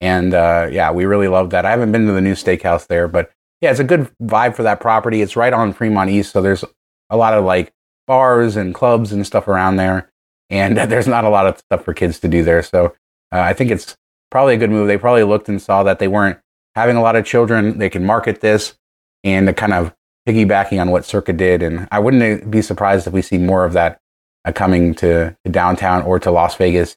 And 0.00 0.32
uh, 0.32 0.68
yeah, 0.70 0.90
we 0.92 1.04
really 1.04 1.28
loved 1.28 1.50
that. 1.52 1.66
I 1.66 1.70
haven't 1.70 1.92
been 1.92 2.06
to 2.06 2.12
the 2.12 2.20
new 2.20 2.34
steakhouse 2.34 2.86
there, 2.86 3.08
but 3.08 3.30
yeah, 3.60 3.70
it's 3.70 3.80
a 3.80 3.84
good 3.84 4.10
vibe 4.22 4.54
for 4.54 4.62
that 4.62 4.80
property. 4.80 5.20
It's 5.20 5.36
right 5.36 5.52
on 5.52 5.72
Fremont 5.72 6.08
East, 6.08 6.32
so 6.32 6.40
there's 6.40 6.64
a 7.10 7.16
lot 7.16 7.34
of 7.34 7.44
like 7.44 7.72
bars 8.06 8.56
and 8.56 8.74
clubs 8.74 9.12
and 9.12 9.26
stuff 9.26 9.48
around 9.48 9.76
there, 9.76 10.10
and 10.48 10.76
there's 10.90 11.08
not 11.08 11.24
a 11.24 11.28
lot 11.28 11.46
of 11.46 11.58
stuff 11.58 11.84
for 11.84 11.92
kids 11.92 12.20
to 12.20 12.28
do 12.28 12.42
there. 12.42 12.62
So 12.62 12.86
uh, 13.32 13.40
I 13.40 13.52
think 13.52 13.70
it's 13.70 13.96
probably 14.30 14.54
a 14.54 14.58
good 14.58 14.70
move. 14.70 14.86
They 14.86 14.96
probably 14.96 15.24
looked 15.24 15.48
and 15.48 15.60
saw 15.60 15.82
that 15.82 15.98
they 15.98 16.08
weren't 16.08 16.38
having 16.74 16.96
a 16.96 17.02
lot 17.02 17.16
of 17.16 17.26
children. 17.26 17.78
They 17.78 17.90
can 17.90 18.06
market 18.06 18.40
this 18.40 18.74
and 19.22 19.54
kind 19.56 19.74
of 19.74 19.94
piggybacking 20.30 20.80
on 20.80 20.90
what 20.90 21.04
Circa 21.04 21.32
did. 21.32 21.62
And 21.62 21.88
I 21.90 21.98
wouldn't 21.98 22.50
be 22.50 22.62
surprised 22.62 23.06
if 23.06 23.12
we 23.12 23.22
see 23.22 23.38
more 23.38 23.64
of 23.64 23.72
that 23.72 24.00
uh, 24.44 24.52
coming 24.52 24.94
to, 24.96 25.36
to 25.44 25.50
downtown 25.50 26.02
or 26.02 26.18
to 26.20 26.30
Las 26.30 26.56
Vegas 26.56 26.96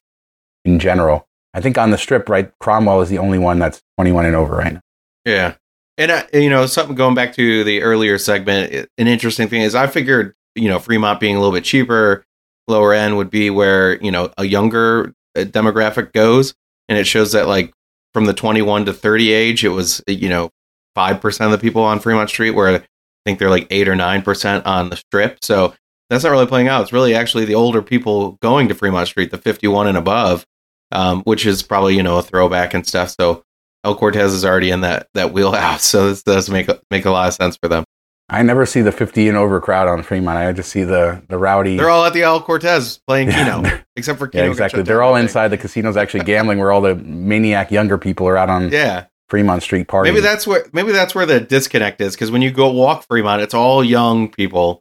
in 0.64 0.78
general. 0.78 1.26
I 1.52 1.60
think 1.60 1.78
on 1.78 1.90
the 1.90 1.98
strip, 1.98 2.28
right, 2.28 2.50
Cromwell 2.58 3.00
is 3.00 3.08
the 3.08 3.18
only 3.18 3.38
one 3.38 3.58
that's 3.58 3.82
21 3.98 4.26
and 4.26 4.36
over 4.36 4.56
right 4.56 4.74
now. 4.74 4.80
Yeah. 5.24 5.54
And, 5.96 6.10
uh, 6.10 6.24
you 6.32 6.50
know, 6.50 6.66
something 6.66 6.96
going 6.96 7.14
back 7.14 7.34
to 7.34 7.62
the 7.64 7.82
earlier 7.82 8.18
segment, 8.18 8.88
an 8.98 9.06
interesting 9.06 9.48
thing 9.48 9.62
is 9.62 9.74
I 9.74 9.86
figured, 9.86 10.34
you 10.56 10.68
know, 10.68 10.78
Fremont 10.78 11.20
being 11.20 11.36
a 11.36 11.38
little 11.38 11.54
bit 11.54 11.64
cheaper, 11.64 12.24
lower 12.66 12.92
end 12.92 13.16
would 13.16 13.30
be 13.30 13.50
where, 13.50 14.02
you 14.02 14.10
know, 14.10 14.32
a 14.36 14.44
younger 14.44 15.14
uh, 15.36 15.42
demographic 15.42 16.12
goes. 16.12 16.54
And 16.88 16.98
it 16.98 17.06
shows 17.06 17.32
that, 17.32 17.46
like, 17.46 17.72
from 18.12 18.26
the 18.26 18.34
21 18.34 18.86
to 18.86 18.92
30 18.92 19.32
age, 19.32 19.64
it 19.64 19.70
was, 19.70 20.02
you 20.06 20.28
know, 20.28 20.50
5% 20.96 21.44
of 21.44 21.50
the 21.50 21.58
people 21.58 21.82
on 21.82 22.00
Fremont 22.00 22.28
Street, 22.28 22.52
where 22.52 22.84
think 23.24 23.38
they're 23.38 23.50
like 23.50 23.66
8 23.70 23.88
or 23.88 23.94
9% 23.94 24.66
on 24.66 24.90
the 24.90 24.96
strip. 24.96 25.38
So 25.42 25.74
that's 26.10 26.24
not 26.24 26.30
really 26.30 26.46
playing 26.46 26.68
out. 26.68 26.82
It's 26.82 26.92
really 26.92 27.14
actually 27.14 27.44
the 27.44 27.54
older 27.54 27.82
people 27.82 28.32
going 28.42 28.68
to 28.68 28.74
Fremont 28.74 29.08
Street, 29.08 29.30
the 29.30 29.38
51 29.38 29.86
and 29.86 29.96
above, 29.96 30.44
um, 30.92 31.22
which 31.22 31.46
is 31.46 31.62
probably, 31.62 31.96
you 31.96 32.02
know, 32.02 32.18
a 32.18 32.22
throwback 32.22 32.74
and 32.74 32.86
stuff. 32.86 33.14
So 33.18 33.42
El 33.84 33.94
Cortez 33.94 34.32
is 34.32 34.44
already 34.44 34.70
in 34.70 34.80
that 34.80 35.08
that 35.14 35.32
wheelhouse, 35.32 35.84
so 35.84 36.08
this 36.08 36.22
does 36.22 36.48
make 36.50 36.68
make 36.90 37.04
a 37.04 37.10
lot 37.10 37.28
of 37.28 37.34
sense 37.34 37.56
for 37.56 37.68
them. 37.68 37.84
I 38.30 38.42
never 38.42 38.64
see 38.64 38.80
the 38.80 38.90
50 38.90 39.28
and 39.28 39.36
over 39.36 39.60
crowd 39.60 39.86
on 39.86 40.02
Fremont. 40.02 40.38
I 40.38 40.50
just 40.52 40.70
see 40.70 40.82
the 40.82 41.22
the 41.28 41.36
rowdy. 41.36 41.76
They're 41.76 41.90
all 41.90 42.04
at 42.04 42.14
the 42.14 42.22
El 42.22 42.40
Cortez 42.40 42.98
playing 43.06 43.30
Keno, 43.30 43.62
except 43.96 44.18
for 44.18 44.28
Keno. 44.28 44.44
Yeah, 44.44 44.50
exactly. 44.50 44.82
They're 44.82 45.02
all 45.02 45.16
inside 45.16 45.48
the 45.48 45.58
casinos 45.58 45.96
actually 45.96 46.24
gambling, 46.24 46.58
where 46.58 46.72
all 46.72 46.80
the 46.80 46.94
maniac 46.94 47.70
younger 47.70 47.98
people 47.98 48.26
are 48.26 48.38
out 48.38 48.48
on 48.48 48.70
yeah 48.70 49.06
Fremont 49.34 49.64
Street 49.64 49.88
party. 49.88 50.08
Maybe 50.08 50.20
that's 50.20 50.46
where 50.46 50.64
maybe 50.72 50.92
that's 50.92 51.12
where 51.12 51.26
the 51.26 51.40
disconnect 51.40 52.00
is 52.00 52.14
because 52.14 52.30
when 52.30 52.40
you 52.40 52.52
go 52.52 52.70
walk 52.70 53.04
Fremont, 53.08 53.42
it's 53.42 53.52
all 53.52 53.82
young 53.82 54.28
people, 54.28 54.80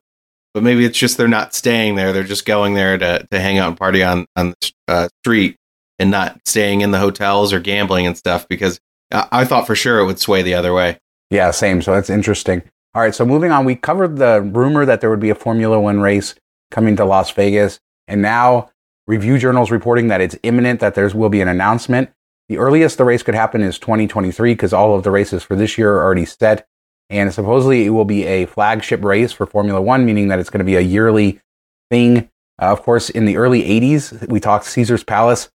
but 0.53 0.61
maybe 0.61 0.85
it's 0.85 0.95
just 0.95 1.17
they're 1.17 1.27
not 1.27 1.55
staying 1.55 1.95
there. 1.95 2.13
They're 2.13 2.23
just 2.23 2.45
going 2.45 2.75
there 2.75 2.95
to 2.99 3.27
to 3.31 3.39
hang 3.39 3.57
out 3.57 3.69
and 3.69 3.77
party 3.77 4.03
on 4.03 4.27
on 4.35 4.51
the 4.51 4.71
uh, 4.87 5.07
street 5.23 5.55
and 5.97 6.11
not 6.11 6.39
staying 6.45 6.81
in 6.81 6.91
the 6.91 6.99
hotels 6.99 7.51
or 7.51 7.59
gambling 7.59 8.05
and 8.05 8.15
stuff 8.15 8.47
because 8.47 8.79
I 9.11 9.43
thought 9.43 9.65
for 9.65 9.73
sure 9.73 9.97
it 9.97 10.05
would 10.05 10.19
sway 10.19 10.43
the 10.43 10.53
other 10.53 10.71
way. 10.71 10.99
Yeah, 11.31 11.49
same. 11.49 11.81
So 11.81 11.91
that's 11.91 12.11
interesting. 12.11 12.61
All 12.93 13.01
right, 13.01 13.15
so 13.15 13.25
moving 13.25 13.51
on, 13.51 13.65
we 13.65 13.75
covered 13.75 14.17
the 14.17 14.39
rumor 14.41 14.85
that 14.85 15.01
there 15.01 15.09
would 15.09 15.19
be 15.19 15.31
a 15.31 15.35
Formula 15.35 15.79
One 15.79 15.99
race 15.99 16.35
coming 16.69 16.95
to 16.97 17.05
Las 17.05 17.31
Vegas, 17.31 17.79
and 18.07 18.21
now 18.21 18.69
review 19.07 19.39
journals 19.39 19.71
reporting 19.71 20.09
that 20.09 20.21
it's 20.21 20.37
imminent 20.43 20.79
that 20.81 20.93
there 20.93 21.09
will 21.09 21.29
be 21.29 21.41
an 21.41 21.47
announcement. 21.47 22.11
The 22.53 22.59
earliest 22.59 22.99
the 22.99 23.03
race 23.03 23.23
could 23.23 23.33
happen 23.33 23.63
is 23.63 23.79
2023 23.79 24.53
because 24.53 24.73
all 24.73 24.93
of 24.93 25.01
the 25.01 25.09
races 25.09 25.41
for 25.41 25.55
this 25.55 25.75
year 25.75 25.95
are 25.95 26.03
already 26.03 26.25
set, 26.25 26.67
and 27.09 27.33
supposedly 27.33 27.83
it 27.83 27.89
will 27.89 28.05
be 28.05 28.25
a 28.25 28.45
flagship 28.45 29.03
race 29.03 29.31
for 29.31 29.47
Formula 29.47 29.81
One, 29.81 30.05
meaning 30.05 30.27
that 30.27 30.37
it's 30.37 30.51
going 30.51 30.59
to 30.59 30.63
be 30.63 30.75
a 30.75 30.81
yearly 30.81 31.41
thing. 31.89 32.29
Uh, 32.61 32.71
of 32.71 32.83
course, 32.83 33.09
in 33.09 33.25
the 33.25 33.37
early 33.37 33.63
80s, 33.63 34.29
we 34.29 34.39
talked 34.39 34.65
Caesar's 34.65 35.03
Palace 35.03 35.49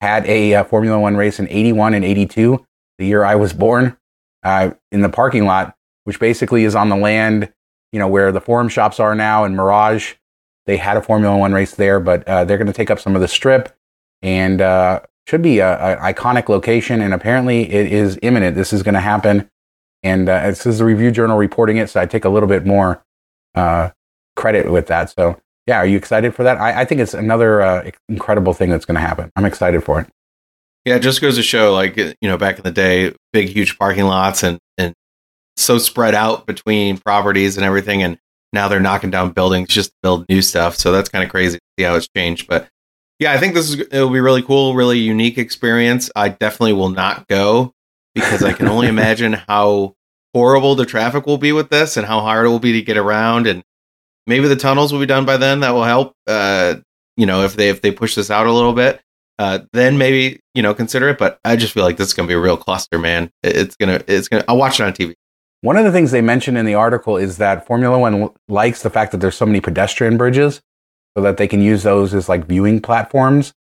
had 0.00 0.24
a 0.26 0.54
uh, 0.54 0.62
Formula 0.62 0.96
One 0.96 1.16
race 1.16 1.40
in 1.40 1.48
81 1.48 1.92
and 1.92 2.04
82 2.04 2.64
the 2.98 3.06
year 3.06 3.24
I 3.24 3.34
was 3.34 3.52
born, 3.52 3.96
uh, 4.44 4.70
in 4.92 5.02
the 5.02 5.08
parking 5.08 5.46
lot, 5.46 5.74
which 6.04 6.20
basically 6.20 6.62
is 6.62 6.76
on 6.76 6.88
the 6.88 6.94
land, 6.94 7.52
you 7.90 7.98
know, 7.98 8.06
where 8.06 8.30
the 8.30 8.40
forum 8.40 8.68
shops 8.68 9.00
are 9.00 9.16
now 9.16 9.42
in 9.42 9.56
Mirage. 9.56 10.14
They 10.66 10.76
had 10.76 10.96
a 10.96 11.02
Formula 11.02 11.36
One 11.36 11.52
race 11.52 11.74
there, 11.74 11.98
but 11.98 12.22
uh, 12.28 12.44
they're 12.44 12.58
going 12.58 12.68
to 12.68 12.72
take 12.72 12.92
up 12.92 13.00
some 13.00 13.16
of 13.16 13.22
the 13.22 13.26
strip 13.26 13.76
and 14.22 14.60
uh, 14.60 15.00
should 15.26 15.42
be 15.42 15.60
an 15.60 15.98
iconic 15.98 16.48
location. 16.48 17.00
And 17.00 17.14
apparently, 17.14 17.70
it 17.70 17.92
is 17.92 18.18
imminent. 18.22 18.56
This 18.56 18.72
is 18.72 18.82
going 18.82 18.94
to 18.94 19.00
happen. 19.00 19.48
And 20.02 20.28
uh, 20.28 20.48
this 20.48 20.66
is 20.66 20.78
the 20.78 20.84
Review 20.84 21.10
Journal 21.10 21.38
reporting 21.38 21.78
it, 21.78 21.88
so 21.88 22.00
I 22.00 22.06
take 22.06 22.26
a 22.26 22.28
little 22.28 22.48
bit 22.48 22.66
more 22.66 23.02
uh, 23.54 23.90
credit 24.36 24.70
with 24.70 24.86
that. 24.88 25.10
So, 25.10 25.40
yeah, 25.66 25.78
are 25.78 25.86
you 25.86 25.96
excited 25.96 26.34
for 26.34 26.42
that? 26.42 26.58
I, 26.58 26.82
I 26.82 26.84
think 26.84 27.00
it's 27.00 27.14
another 27.14 27.62
uh, 27.62 27.90
incredible 28.10 28.52
thing 28.52 28.68
that's 28.68 28.84
going 28.84 28.96
to 28.96 29.00
happen. 29.00 29.32
I'm 29.34 29.46
excited 29.46 29.82
for 29.82 30.00
it. 30.00 30.08
Yeah, 30.84 30.96
it 30.96 31.00
just 31.00 31.22
goes 31.22 31.36
to 31.36 31.42
show, 31.42 31.72
like 31.72 31.96
you 31.96 32.14
know, 32.22 32.36
back 32.36 32.58
in 32.58 32.64
the 32.64 32.70
day, 32.70 33.14
big, 33.32 33.48
huge 33.48 33.78
parking 33.78 34.04
lots 34.04 34.42
and 34.42 34.58
and 34.76 34.92
so 35.56 35.78
spread 35.78 36.14
out 36.14 36.44
between 36.46 36.98
properties 36.98 37.56
and 37.56 37.64
everything, 37.64 38.02
and 38.02 38.18
now 38.52 38.68
they're 38.68 38.80
knocking 38.80 39.10
down 39.10 39.30
buildings 39.30 39.68
just 39.70 39.90
to 39.90 39.96
build 40.02 40.28
new 40.28 40.42
stuff. 40.42 40.76
So 40.76 40.92
that's 40.92 41.08
kind 41.08 41.24
of 41.24 41.30
crazy 41.30 41.56
to 41.56 41.64
see 41.78 41.84
how 41.84 41.94
it's 41.94 42.08
changed. 42.14 42.46
But 42.46 42.68
yeah, 43.18 43.32
I 43.32 43.38
think 43.38 43.54
this 43.54 43.70
is 43.70 43.80
it'll 43.80 44.10
be 44.10 44.20
really 44.20 44.42
cool, 44.42 44.74
really 44.74 44.98
unique 44.98 45.38
experience. 45.38 46.10
I 46.16 46.30
definitely 46.30 46.72
will 46.74 46.90
not 46.90 47.28
go 47.28 47.72
because 48.14 48.42
I 48.42 48.52
can 48.52 48.68
only 48.68 48.88
imagine 48.96 49.34
how 49.34 49.94
horrible 50.32 50.74
the 50.74 50.86
traffic 50.86 51.26
will 51.26 51.38
be 51.38 51.52
with 51.52 51.70
this 51.70 51.96
and 51.96 52.06
how 52.06 52.20
hard 52.20 52.46
it 52.46 52.48
will 52.48 52.58
be 52.58 52.72
to 52.72 52.82
get 52.82 52.96
around 52.96 53.46
and 53.46 53.62
maybe 54.26 54.48
the 54.48 54.56
tunnels 54.56 54.92
will 54.92 54.98
be 54.98 55.06
done 55.06 55.24
by 55.24 55.36
then 55.36 55.60
that 55.60 55.70
will 55.70 55.84
help 55.84 56.12
uh 56.26 56.74
you 57.16 57.24
know 57.24 57.44
if 57.44 57.54
they 57.54 57.68
if 57.68 57.82
they 57.82 57.92
push 57.92 58.16
this 58.16 58.32
out 58.32 58.46
a 58.46 58.52
little 58.52 58.72
bit 58.72 59.00
uh, 59.38 59.60
then 59.72 59.98
maybe 59.98 60.40
you 60.54 60.62
know 60.62 60.74
consider 60.74 61.08
it. 61.08 61.18
But 61.18 61.38
I 61.44 61.56
just 61.56 61.72
feel 61.72 61.84
like 61.84 61.96
this 61.96 62.08
is 62.08 62.14
gonna 62.14 62.28
be 62.28 62.34
a 62.34 62.40
real 62.40 62.56
cluster, 62.56 62.98
man. 62.98 63.30
It's 63.42 63.76
gonna, 63.76 64.02
it's 64.06 64.28
gonna. 64.28 64.44
I'll 64.48 64.56
watch 64.56 64.80
it 64.80 64.84
on 64.84 64.92
TV. 64.92 65.14
One 65.62 65.76
of 65.76 65.84
the 65.84 65.92
things 65.92 66.10
they 66.10 66.20
mentioned 66.20 66.58
in 66.58 66.66
the 66.66 66.74
article 66.74 67.16
is 67.16 67.38
that 67.38 67.66
Formula 67.66 67.98
One 67.98 68.30
likes 68.48 68.82
the 68.82 68.90
fact 68.90 69.12
that 69.12 69.18
there's 69.18 69.36
so 69.36 69.46
many 69.46 69.60
pedestrian 69.60 70.16
bridges, 70.16 70.60
so 71.16 71.22
that 71.22 71.36
they 71.36 71.48
can 71.48 71.62
use 71.62 71.82
those 71.82 72.14
as 72.14 72.28
like 72.28 72.46
viewing 72.46 72.80
platforms, 72.80 73.54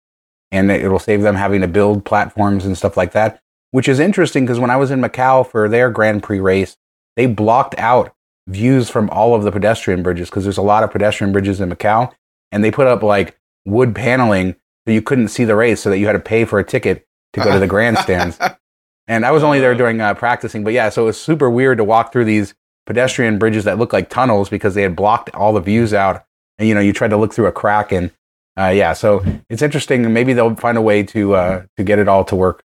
and 0.50 0.70
it'll 0.70 0.98
save 0.98 1.22
them 1.22 1.36
having 1.36 1.60
to 1.60 1.68
build 1.68 2.04
platforms 2.04 2.64
and 2.64 2.76
stuff 2.76 2.96
like 2.96 3.12
that. 3.12 3.40
Which 3.70 3.88
is 3.88 4.00
interesting 4.00 4.44
because 4.44 4.58
when 4.58 4.70
I 4.70 4.76
was 4.76 4.90
in 4.90 5.00
Macau 5.00 5.48
for 5.48 5.68
their 5.68 5.90
Grand 5.90 6.22
Prix 6.22 6.40
race, 6.40 6.76
they 7.16 7.26
blocked 7.26 7.74
out 7.78 8.14
views 8.46 8.90
from 8.90 9.08
all 9.10 9.34
of 9.34 9.44
the 9.44 9.52
pedestrian 9.52 10.02
bridges 10.02 10.28
because 10.28 10.44
there's 10.44 10.58
a 10.58 10.62
lot 10.62 10.82
of 10.82 10.90
pedestrian 10.90 11.32
bridges 11.32 11.60
in 11.60 11.70
Macau, 11.70 12.12
and 12.50 12.62
they 12.62 12.70
put 12.70 12.86
up 12.86 13.02
like 13.02 13.38
wood 13.64 13.94
paneling 13.94 14.56
so 14.86 14.92
you 14.92 15.02
couldn't 15.02 15.28
see 15.28 15.44
the 15.44 15.54
race, 15.54 15.80
so 15.80 15.90
that 15.90 15.98
you 15.98 16.06
had 16.06 16.12
to 16.12 16.18
pay 16.18 16.44
for 16.44 16.58
a 16.58 16.64
ticket 16.64 17.06
to 17.34 17.40
go 17.40 17.52
to 17.52 17.58
the 17.58 17.68
grandstands. 17.68 18.38
and 19.06 19.24
I 19.24 19.30
was 19.30 19.42
only 19.42 19.60
there 19.60 19.74
during 19.74 20.00
uh, 20.00 20.14
practicing, 20.14 20.64
but 20.64 20.72
yeah, 20.72 20.88
so 20.88 21.02
it 21.02 21.06
was 21.06 21.20
super 21.20 21.48
weird 21.48 21.78
to 21.78 21.84
walk 21.84 22.12
through 22.12 22.24
these 22.24 22.54
pedestrian 22.84 23.38
bridges 23.38 23.64
that 23.64 23.78
look 23.78 23.92
like 23.92 24.10
tunnels 24.10 24.48
because 24.48 24.74
they 24.74 24.82
had 24.82 24.96
blocked 24.96 25.30
all 25.34 25.52
the 25.52 25.60
views 25.60 25.94
out. 25.94 26.24
And 26.62 26.68
you 26.68 26.76
know, 26.76 26.80
you 26.80 26.92
tried 26.92 27.10
to 27.10 27.16
look 27.16 27.34
through 27.34 27.46
a 27.46 27.52
crack, 27.52 27.90
and 27.90 28.12
uh, 28.56 28.68
yeah, 28.68 28.92
so 28.92 29.24
it's 29.50 29.62
interesting. 29.62 30.12
Maybe 30.12 30.32
they'll 30.32 30.54
find 30.54 30.78
a 30.78 30.80
way 30.80 31.02
to 31.02 31.34
uh, 31.34 31.64
to 31.76 31.82
get 31.82 31.98
it 31.98 32.06
all 32.06 32.24
to 32.26 32.36
work 32.36 32.62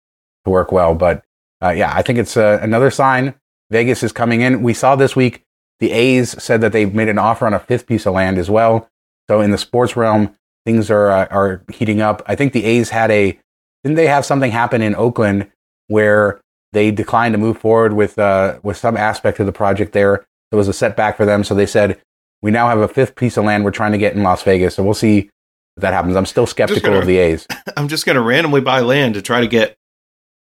to 0.45 0.51
work 0.51 0.71
well. 0.71 0.95
But 0.95 1.25
uh, 1.61 1.71
yeah, 1.71 1.93
I 1.93 2.03
think 2.03 2.21
it's 2.21 2.37
uh, 2.37 2.61
another 2.63 2.93
sign 2.93 3.35
Vegas 3.69 4.05
is 4.05 4.13
coming 4.13 4.43
in. 4.43 4.63
We 4.63 4.75
saw 4.75 4.95
this 4.95 5.17
week 5.17 5.43
the 5.81 5.91
A's 5.91 6.41
said 6.41 6.61
that 6.61 6.71
they've 6.71 6.95
made 6.95 7.09
an 7.09 7.19
offer 7.19 7.47
on 7.47 7.53
a 7.53 7.59
fifth 7.59 7.89
piece 7.89 8.07
of 8.07 8.15
land 8.15 8.39
as 8.39 8.49
well. 8.49 8.89
So 9.29 9.41
in 9.41 9.51
the 9.51 9.59
sports 9.59 9.97
realm, 9.97 10.37
things 10.65 10.89
are 10.89 11.11
uh, 11.11 11.27
are 11.33 11.65
heating 11.73 12.01
up. 12.01 12.23
I 12.27 12.37
think 12.37 12.53
the 12.53 12.65
A's 12.67 12.91
had 12.91 13.11
a 13.11 13.37
didn't 13.83 13.97
they 13.97 14.07
have 14.07 14.25
something 14.25 14.53
happen 14.53 14.83
in 14.83 14.95
Oakland 14.95 15.51
where 15.89 16.41
they 16.73 16.93
declined 16.93 17.35
to 17.35 17.39
move 17.39 17.59
forward 17.59 17.95
with 17.95 18.21
uh, 18.21 18.61
with 18.63 18.77
some 18.77 18.97
aspect 18.97 19.41
of 19.41 19.47
the 19.47 19.53
project 19.53 19.95
there. 19.95 20.25
There 20.53 20.59
was 20.59 20.69
a 20.69 20.73
setback 20.73 21.17
for 21.17 21.27
them, 21.27 21.43
so 21.43 21.57
they 21.57 21.67
said 21.67 22.01
we 22.43 22.51
now 22.51 22.69
have 22.69 22.79
a 22.79 22.89
fifth 22.89 23.17
piece 23.17 23.37
of 23.37 23.45
land 23.45 23.65
we're 23.65 23.71
trying 23.71 23.93
to 23.93 23.99
get 23.99 24.15
in 24.15 24.23
Las 24.23 24.43
Vegas. 24.43 24.75
So 24.75 24.83
we'll 24.83 24.95
see 24.95 25.31
if 25.77 25.81
that 25.83 25.93
happens. 25.93 26.17
I'm 26.17 26.27
still 26.27 26.47
skeptical 26.47 26.91
gonna, 26.91 27.01
of 27.01 27.07
the 27.07 27.19
A's. 27.19 27.47
I'm 27.77 27.89
just 27.89 28.07
going 28.07 28.17
to 28.17 28.23
randomly 28.23 28.61
buy 28.61 28.81
land 28.81 29.15
to 29.15 29.23
try 29.23 29.41
to 29.41 29.47
get 29.47 29.77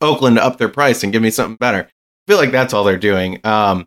Oakland 0.01 0.37
to 0.37 0.45
up 0.45 0.59
their 0.59 0.69
price 0.69 1.03
and 1.03 1.13
give 1.13 1.23
me 1.23 1.31
something 1.31 1.57
better. 1.57 1.89
I 1.89 2.31
feel 2.31 2.39
like 2.39 2.51
that's 2.51 2.75
all 2.75 2.85
they're 2.85 2.99
doing. 2.99 3.41
Um, 3.45 3.87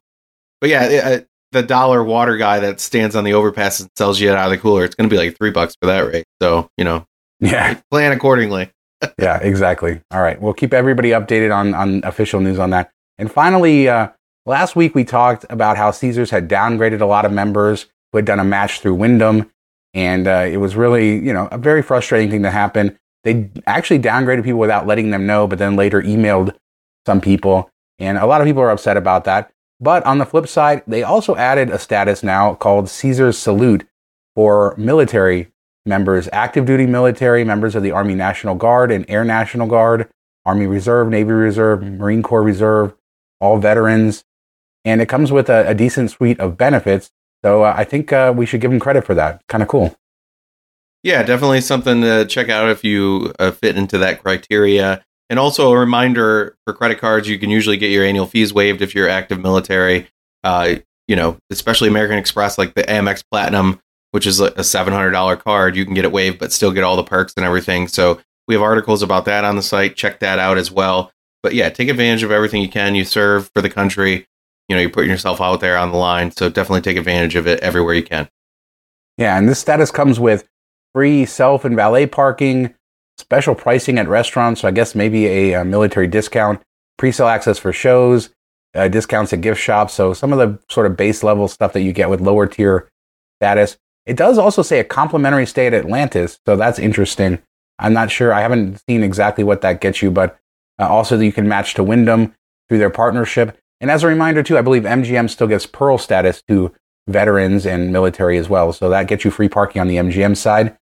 but 0.59 0.69
yeah, 0.69 0.85
it, 0.85 1.27
the 1.51 1.63
dollar 1.63 2.03
water 2.03 2.37
guy 2.37 2.59
that 2.59 2.79
stands 2.79 3.15
on 3.15 3.23
the 3.23 3.33
overpass 3.33 3.79
and 3.79 3.89
sells 3.95 4.19
you 4.19 4.31
out 4.31 4.45
of 4.45 4.51
the 4.51 4.57
cooler. 4.57 4.85
It's 4.85 4.95
going 4.95 5.09
to 5.09 5.13
be 5.13 5.17
like 5.17 5.37
three 5.37 5.51
bucks 5.51 5.75
for 5.79 5.87
that 5.87 6.01
rate. 6.01 6.25
So, 6.41 6.69
you 6.77 6.85
know, 6.85 7.05
yeah, 7.39 7.79
plan 7.91 8.11
accordingly. 8.11 8.71
yeah, 9.19 9.37
exactly. 9.37 10.01
All 10.11 10.21
right. 10.21 10.41
We'll 10.41 10.53
keep 10.53 10.73
everybody 10.73 11.09
updated 11.09 11.55
on, 11.55 11.73
on 11.73 12.01
official 12.03 12.39
news 12.39 12.59
on 12.59 12.69
that. 12.71 12.91
And 13.17 13.31
finally, 13.31 13.89
uh, 13.89 14.09
last 14.45 14.75
week 14.75 14.95
we 14.95 15.03
talked 15.03 15.45
about 15.49 15.77
how 15.77 15.91
Caesars 15.91 16.31
had 16.31 16.49
downgraded 16.49 17.01
a 17.01 17.05
lot 17.05 17.25
of 17.25 17.31
members 17.31 17.87
who 18.11 18.17
had 18.17 18.25
done 18.25 18.39
a 18.39 18.43
match 18.43 18.79
through 18.79 18.95
Wyndham. 18.95 19.51
And 19.93 20.27
uh, 20.27 20.47
it 20.49 20.57
was 20.57 20.75
really, 20.75 21.19
you 21.19 21.33
know, 21.33 21.47
a 21.51 21.57
very 21.57 21.81
frustrating 21.81 22.29
thing 22.29 22.43
to 22.43 22.51
happen. 22.51 22.97
They 23.23 23.51
actually 23.67 23.99
downgraded 23.99 24.43
people 24.43 24.59
without 24.59 24.87
letting 24.87 25.11
them 25.11 25.27
know, 25.27 25.47
but 25.47 25.59
then 25.59 25.75
later 25.75 26.01
emailed 26.01 26.55
some 27.05 27.21
people. 27.21 27.69
And 27.99 28.17
a 28.17 28.25
lot 28.25 28.41
of 28.41 28.47
people 28.47 28.63
are 28.63 28.71
upset 28.71 28.97
about 28.97 29.25
that. 29.25 29.51
But 29.79 30.03
on 30.05 30.17
the 30.17 30.25
flip 30.25 30.47
side, 30.47 30.83
they 30.87 31.03
also 31.03 31.35
added 31.35 31.69
a 31.69 31.79
status 31.79 32.23
now 32.23 32.53
called 32.55 32.89
Caesar's 32.89 33.37
Salute 33.37 33.85
for 34.35 34.75
military 34.77 35.51
members 35.85 36.29
active 36.31 36.65
duty 36.65 36.85
military, 36.85 37.43
members 37.43 37.75
of 37.75 37.83
the 37.83 37.91
Army 37.91 38.15
National 38.15 38.55
Guard 38.55 38.91
and 38.91 39.05
Air 39.09 39.23
National 39.23 39.67
Guard, 39.67 40.07
Army 40.45 40.67
Reserve, 40.67 41.09
Navy 41.09 41.31
Reserve, 41.31 41.81
Marine 41.83 42.23
Corps 42.23 42.43
Reserve, 42.43 42.93
all 43.39 43.57
veterans. 43.57 44.23
And 44.85 45.01
it 45.01 45.07
comes 45.07 45.31
with 45.31 45.49
a, 45.49 45.67
a 45.69 45.73
decent 45.73 46.11
suite 46.11 46.39
of 46.39 46.57
benefits. 46.57 47.11
So 47.43 47.63
uh, 47.63 47.73
I 47.75 47.83
think 47.83 48.11
uh, 48.11 48.33
we 48.35 48.45
should 48.45 48.61
give 48.61 48.71
them 48.71 48.79
credit 48.79 49.05
for 49.05 49.15
that. 49.15 49.41
Kind 49.47 49.61
of 49.61 49.69
cool. 49.69 49.95
Yeah, 51.03 51.23
definitely 51.23 51.61
something 51.61 52.01
to 52.01 52.25
check 52.25 52.49
out 52.49 52.69
if 52.69 52.83
you 52.83 53.33
uh, 53.39 53.51
fit 53.51 53.75
into 53.75 53.97
that 53.99 54.21
criteria. 54.21 55.03
And 55.29 55.39
also 55.39 55.71
a 55.71 55.77
reminder 55.77 56.55
for 56.65 56.73
credit 56.73 56.99
cards, 56.99 57.27
you 57.27 57.39
can 57.39 57.49
usually 57.49 57.77
get 57.77 57.89
your 57.89 58.05
annual 58.05 58.27
fees 58.27 58.53
waived 58.53 58.81
if 58.81 58.93
you're 58.93 59.09
active 59.09 59.39
military. 59.39 60.09
Uh, 60.43 60.75
you 61.07 61.15
know, 61.15 61.37
especially 61.49 61.87
American 61.87 62.17
Express, 62.17 62.57
like 62.57 62.73
the 62.73 62.83
Amex 62.83 63.23
Platinum, 63.31 63.79
which 64.11 64.27
is 64.27 64.39
a 64.39 64.51
$700 64.51 65.39
card, 65.39 65.75
you 65.75 65.85
can 65.85 65.93
get 65.93 66.05
it 66.05 66.11
waived, 66.11 66.37
but 66.37 66.51
still 66.51 66.71
get 66.71 66.83
all 66.83 66.95
the 66.95 67.03
perks 67.03 67.33
and 67.35 67.45
everything. 67.45 67.87
So 67.87 68.19
we 68.47 68.55
have 68.55 68.61
articles 68.61 69.01
about 69.01 69.25
that 69.25 69.43
on 69.43 69.55
the 69.55 69.61
site. 69.61 69.95
Check 69.95 70.19
that 70.19 70.37
out 70.37 70.57
as 70.57 70.71
well. 70.71 71.11
But 71.43 71.53
yeah, 71.53 71.69
take 71.69 71.89
advantage 71.89 72.23
of 72.23 72.31
everything 72.31 72.61
you 72.61 72.69
can. 72.69 72.93
You 72.93 73.05
serve 73.05 73.49
for 73.55 73.61
the 73.61 73.69
country. 73.69 74.27
You 74.71 74.77
know, 74.77 74.81
you're 74.83 74.89
putting 74.89 75.11
yourself 75.11 75.41
out 75.41 75.59
there 75.59 75.77
on 75.77 75.91
the 75.91 75.97
line. 75.97 76.31
So 76.31 76.47
definitely 76.47 76.79
take 76.79 76.95
advantage 76.95 77.35
of 77.35 77.45
it 77.45 77.59
everywhere 77.59 77.93
you 77.93 78.03
can. 78.03 78.29
Yeah, 79.17 79.37
and 79.37 79.49
this 79.49 79.59
status 79.59 79.91
comes 79.91 80.17
with 80.17 80.47
free 80.95 81.25
self 81.25 81.65
and 81.65 81.75
valet 81.75 82.05
parking, 82.05 82.73
special 83.17 83.53
pricing 83.53 83.99
at 83.99 84.07
restaurants. 84.07 84.61
So 84.61 84.69
I 84.69 84.71
guess 84.71 84.95
maybe 84.95 85.27
a, 85.27 85.59
a 85.59 85.65
military 85.65 86.07
discount, 86.07 86.61
pre-sale 86.97 87.27
access 87.27 87.59
for 87.59 87.73
shows, 87.73 88.29
uh, 88.73 88.87
discounts 88.87 89.33
at 89.33 89.41
gift 89.41 89.59
shops. 89.59 89.93
So 89.93 90.13
some 90.13 90.31
of 90.31 90.39
the 90.39 90.57
sort 90.73 90.85
of 90.85 90.95
base 90.95 91.21
level 91.21 91.49
stuff 91.49 91.73
that 91.73 91.81
you 91.81 91.91
get 91.91 92.09
with 92.09 92.21
lower 92.21 92.47
tier 92.47 92.87
status. 93.41 93.77
It 94.05 94.15
does 94.15 94.37
also 94.37 94.61
say 94.61 94.79
a 94.79 94.85
complimentary 94.85 95.47
stay 95.47 95.67
at 95.67 95.73
Atlantis. 95.73 96.39
So 96.45 96.55
that's 96.55 96.79
interesting. 96.79 97.39
I'm 97.77 97.91
not 97.91 98.09
sure. 98.09 98.33
I 98.33 98.39
haven't 98.39 98.81
seen 98.87 99.03
exactly 99.03 99.43
what 99.43 99.59
that 99.63 99.81
gets 99.81 100.01
you, 100.01 100.11
but 100.11 100.39
uh, 100.79 100.87
also 100.87 101.17
that 101.17 101.25
you 101.25 101.33
can 101.33 101.49
match 101.49 101.73
to 101.73 101.83
Wyndham 101.83 102.33
through 102.69 102.77
their 102.77 102.89
partnership. 102.89 103.57
And 103.81 103.91
as 103.91 104.03
a 104.03 104.07
reminder, 104.07 104.43
too, 104.43 104.57
I 104.57 104.61
believe 104.61 104.83
MGM 104.83 105.29
still 105.29 105.47
gives 105.47 105.65
Pearl 105.65 105.97
status 105.97 106.41
to 106.47 106.73
veterans 107.07 107.65
and 107.65 107.91
military 107.91 108.37
as 108.37 108.47
well. 108.47 108.71
So 108.71 108.89
that 108.89 109.07
gets 109.07 109.25
you 109.25 109.31
free 109.31 109.49
parking 109.49 109.81
on 109.81 109.87
the 109.87 109.97
MGM 109.97 110.37
side. 110.37 110.77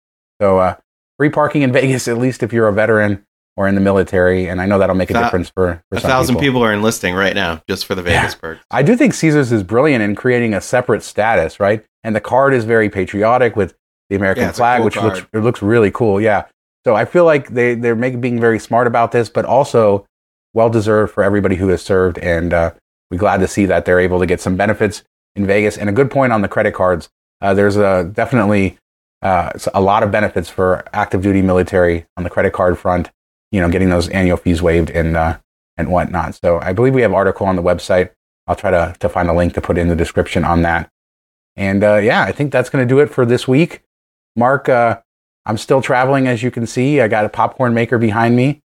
So 0.40 0.58
uh, 0.58 0.76
free 1.18 1.28
parking 1.28 1.62
in 1.62 1.72
Vegas, 1.74 2.08
at 2.08 2.18
least 2.18 2.42
if 2.42 2.52
you're 2.52 2.68
a 2.68 2.72
veteran 2.72 3.26
or 3.56 3.68
in 3.68 3.74
the 3.74 3.80
military. 3.80 4.48
And 4.48 4.60
I 4.60 4.66
know 4.66 4.78
that'll 4.78 4.96
make 4.96 5.10
a 5.10 5.14
difference 5.14 5.50
for, 5.50 5.82
for 5.90 5.98
a 5.98 6.00
thousand 6.00 6.36
people. 6.36 6.60
people. 6.60 6.62
are 6.64 6.72
enlisting 6.72 7.14
right 7.14 7.34
now 7.34 7.62
just 7.68 7.86
for 7.86 7.94
the 7.94 8.02
Vegas 8.02 8.32
yeah. 8.32 8.40
perks. 8.40 8.64
I 8.70 8.82
do 8.82 8.96
think 8.96 9.14
Caesars 9.14 9.52
is 9.52 9.62
brilliant 9.62 10.02
in 10.02 10.14
creating 10.14 10.54
a 10.54 10.60
separate 10.60 11.02
status, 11.02 11.60
right? 11.60 11.84
And 12.02 12.16
the 12.16 12.20
card 12.20 12.54
is 12.54 12.64
very 12.64 12.88
patriotic 12.88 13.56
with 13.56 13.74
the 14.10 14.16
American 14.16 14.44
yeah, 14.44 14.52
flag, 14.52 14.78
cool 14.78 14.84
which 14.84 14.94
card. 14.94 15.14
looks 15.14 15.26
it 15.32 15.38
looks 15.38 15.62
really 15.62 15.90
cool. 15.90 16.20
Yeah. 16.20 16.46
So 16.84 16.94
I 16.94 17.04
feel 17.04 17.24
like 17.24 17.48
they 17.48 17.74
they're 17.74 17.96
making 17.96 18.20
being 18.20 18.40
very 18.40 18.58
smart 18.58 18.86
about 18.86 19.12
this, 19.12 19.30
but 19.30 19.44
also 19.44 20.06
well 20.52 20.68
deserved 20.68 21.12
for 21.12 21.22
everybody 21.22 21.56
who 21.56 21.68
has 21.68 21.82
served. 21.82 22.18
And 22.18 22.52
uh, 22.52 22.72
we're 23.14 23.18
glad 23.18 23.38
to 23.38 23.48
see 23.48 23.66
that 23.66 23.84
they're 23.84 24.00
able 24.00 24.18
to 24.18 24.26
get 24.26 24.40
some 24.40 24.56
benefits 24.56 25.04
in 25.36 25.46
Vegas. 25.46 25.78
And 25.78 25.88
a 25.88 25.92
good 25.92 26.10
point 26.10 26.32
on 26.32 26.42
the 26.42 26.48
credit 26.48 26.74
cards. 26.74 27.08
Uh, 27.40 27.54
there's 27.54 27.76
a, 27.76 28.10
definitely 28.12 28.76
uh, 29.22 29.52
a 29.72 29.80
lot 29.80 30.02
of 30.02 30.10
benefits 30.10 30.50
for 30.50 30.84
active 30.92 31.22
duty 31.22 31.42
military 31.42 32.06
on 32.16 32.24
the 32.24 32.30
credit 32.30 32.52
card 32.52 32.78
front. 32.78 33.10
You 33.52 33.60
know, 33.60 33.68
getting 33.68 33.90
those 33.90 34.08
annual 34.08 34.36
fees 34.36 34.60
waived 34.60 34.90
and 34.90 35.16
uh, 35.16 35.38
and 35.76 35.90
whatnot. 35.90 36.34
So 36.34 36.58
I 36.60 36.72
believe 36.72 36.94
we 36.94 37.02
have 37.02 37.12
article 37.12 37.46
on 37.46 37.54
the 37.54 37.62
website. 37.62 38.10
I'll 38.48 38.56
try 38.56 38.72
to 38.72 38.96
to 38.98 39.08
find 39.08 39.28
a 39.28 39.32
link 39.32 39.54
to 39.54 39.60
put 39.60 39.78
in 39.78 39.88
the 39.88 39.94
description 39.94 40.44
on 40.44 40.62
that. 40.62 40.90
And 41.54 41.84
uh, 41.84 41.96
yeah, 41.96 42.24
I 42.24 42.32
think 42.32 42.50
that's 42.50 42.68
going 42.68 42.86
to 42.86 42.92
do 42.92 42.98
it 42.98 43.10
for 43.10 43.24
this 43.24 43.46
week. 43.46 43.82
Mark, 44.34 44.68
uh, 44.68 45.00
I'm 45.46 45.58
still 45.58 45.80
traveling, 45.80 46.26
as 46.26 46.42
you 46.42 46.50
can 46.50 46.66
see. 46.66 47.00
I 47.00 47.06
got 47.06 47.24
a 47.24 47.28
popcorn 47.28 47.74
maker 47.74 47.96
behind 47.96 48.34
me, 48.34 48.60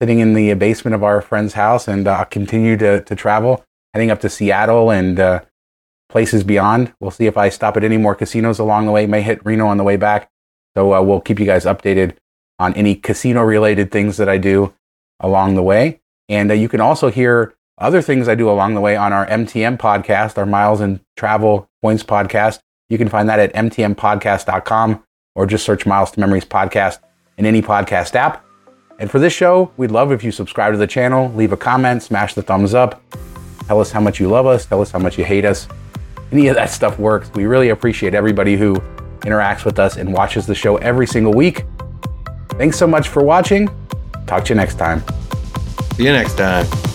sitting 0.00 0.20
in 0.20 0.32
the 0.32 0.54
basement 0.54 0.94
of 0.94 1.04
our 1.04 1.20
friend's 1.20 1.52
house, 1.52 1.86
and 1.86 2.08
I'll 2.08 2.24
continue 2.24 2.78
to 2.78 3.02
to 3.02 3.14
travel, 3.14 3.62
heading 3.94 4.10
up 4.10 4.20
to 4.20 4.28
Seattle 4.28 4.90
and 4.90 5.18
uh, 5.18 5.40
places 6.08 6.44
beyond. 6.44 6.92
We'll 7.00 7.10
see 7.10 7.26
if 7.26 7.36
I 7.36 7.48
stop 7.48 7.76
at 7.76 7.84
any 7.84 7.96
more 7.96 8.14
casinos 8.14 8.58
along 8.58 8.86
the 8.86 8.92
way. 8.92 9.06
May 9.06 9.22
hit 9.22 9.44
Reno 9.44 9.66
on 9.66 9.76
the 9.76 9.84
way 9.84 9.96
back. 9.96 10.30
So 10.76 10.94
uh, 10.94 11.02
we'll 11.02 11.20
keep 11.20 11.40
you 11.40 11.46
guys 11.46 11.64
updated 11.64 12.16
on 12.58 12.74
any 12.74 12.94
casino 12.94 13.42
related 13.42 13.90
things 13.90 14.16
that 14.18 14.28
I 14.28 14.38
do 14.38 14.74
along 15.18 15.54
the 15.54 15.62
way. 15.62 16.00
And 16.28 16.50
uh, 16.50 16.54
you 16.54 16.68
can 16.68 16.80
also 16.80 17.10
hear 17.10 17.54
other 17.78 18.02
things 18.02 18.28
I 18.28 18.34
do 18.34 18.50
along 18.50 18.74
the 18.74 18.80
way 18.80 18.96
on 18.96 19.12
our 19.12 19.26
MTM 19.26 19.78
podcast, 19.78 20.36
our 20.38 20.46
Miles 20.46 20.80
and 20.80 21.00
Travel 21.16 21.68
Points 21.82 22.02
podcast. 22.02 22.60
You 22.88 22.98
can 22.98 23.08
find 23.08 23.28
that 23.28 23.38
at 23.38 23.52
mtmpodcast.com 23.54 25.02
or 25.34 25.46
just 25.46 25.64
search 25.64 25.86
Miles 25.86 26.10
to 26.12 26.20
Memories 26.20 26.44
podcast 26.44 26.98
in 27.38 27.46
any 27.46 27.62
podcast 27.62 28.14
app. 28.14 28.44
And 28.98 29.10
for 29.10 29.18
this 29.18 29.32
show, 29.32 29.72
we'd 29.78 29.90
love 29.90 30.12
if 30.12 30.22
you 30.22 30.30
subscribe 30.30 30.74
to 30.74 30.78
the 30.78 30.86
channel, 30.86 31.32
leave 31.32 31.52
a 31.52 31.56
comment, 31.56 32.02
smash 32.02 32.34
the 32.34 32.42
thumbs 32.42 32.74
up, 32.74 33.02
tell 33.70 33.80
us 33.80 33.92
how 33.92 34.00
much 34.00 34.18
you 34.18 34.28
love 34.28 34.46
us, 34.46 34.66
tell 34.66 34.82
us 34.82 34.90
how 34.90 34.98
much 34.98 35.16
you 35.16 35.24
hate 35.24 35.44
us 35.44 35.68
any 36.32 36.48
of 36.48 36.56
that 36.56 36.70
stuff 36.70 36.98
works. 36.98 37.30
We 37.34 37.46
really 37.46 37.68
appreciate 37.68 38.16
everybody 38.16 38.56
who 38.56 38.74
interacts 39.20 39.64
with 39.64 39.78
us 39.78 39.96
and 39.96 40.12
watches 40.12 40.44
the 40.44 40.56
show 40.56 40.76
every 40.78 41.06
single 41.06 41.32
week. 41.32 41.64
Thanks 42.50 42.76
so 42.76 42.88
much 42.88 43.06
for 43.06 43.22
watching. 43.22 43.68
Talk 44.26 44.44
to 44.46 44.48
you 44.48 44.56
next 44.56 44.76
time. 44.76 45.04
See 45.94 46.04
you 46.04 46.12
next 46.12 46.36
time. 46.36 46.89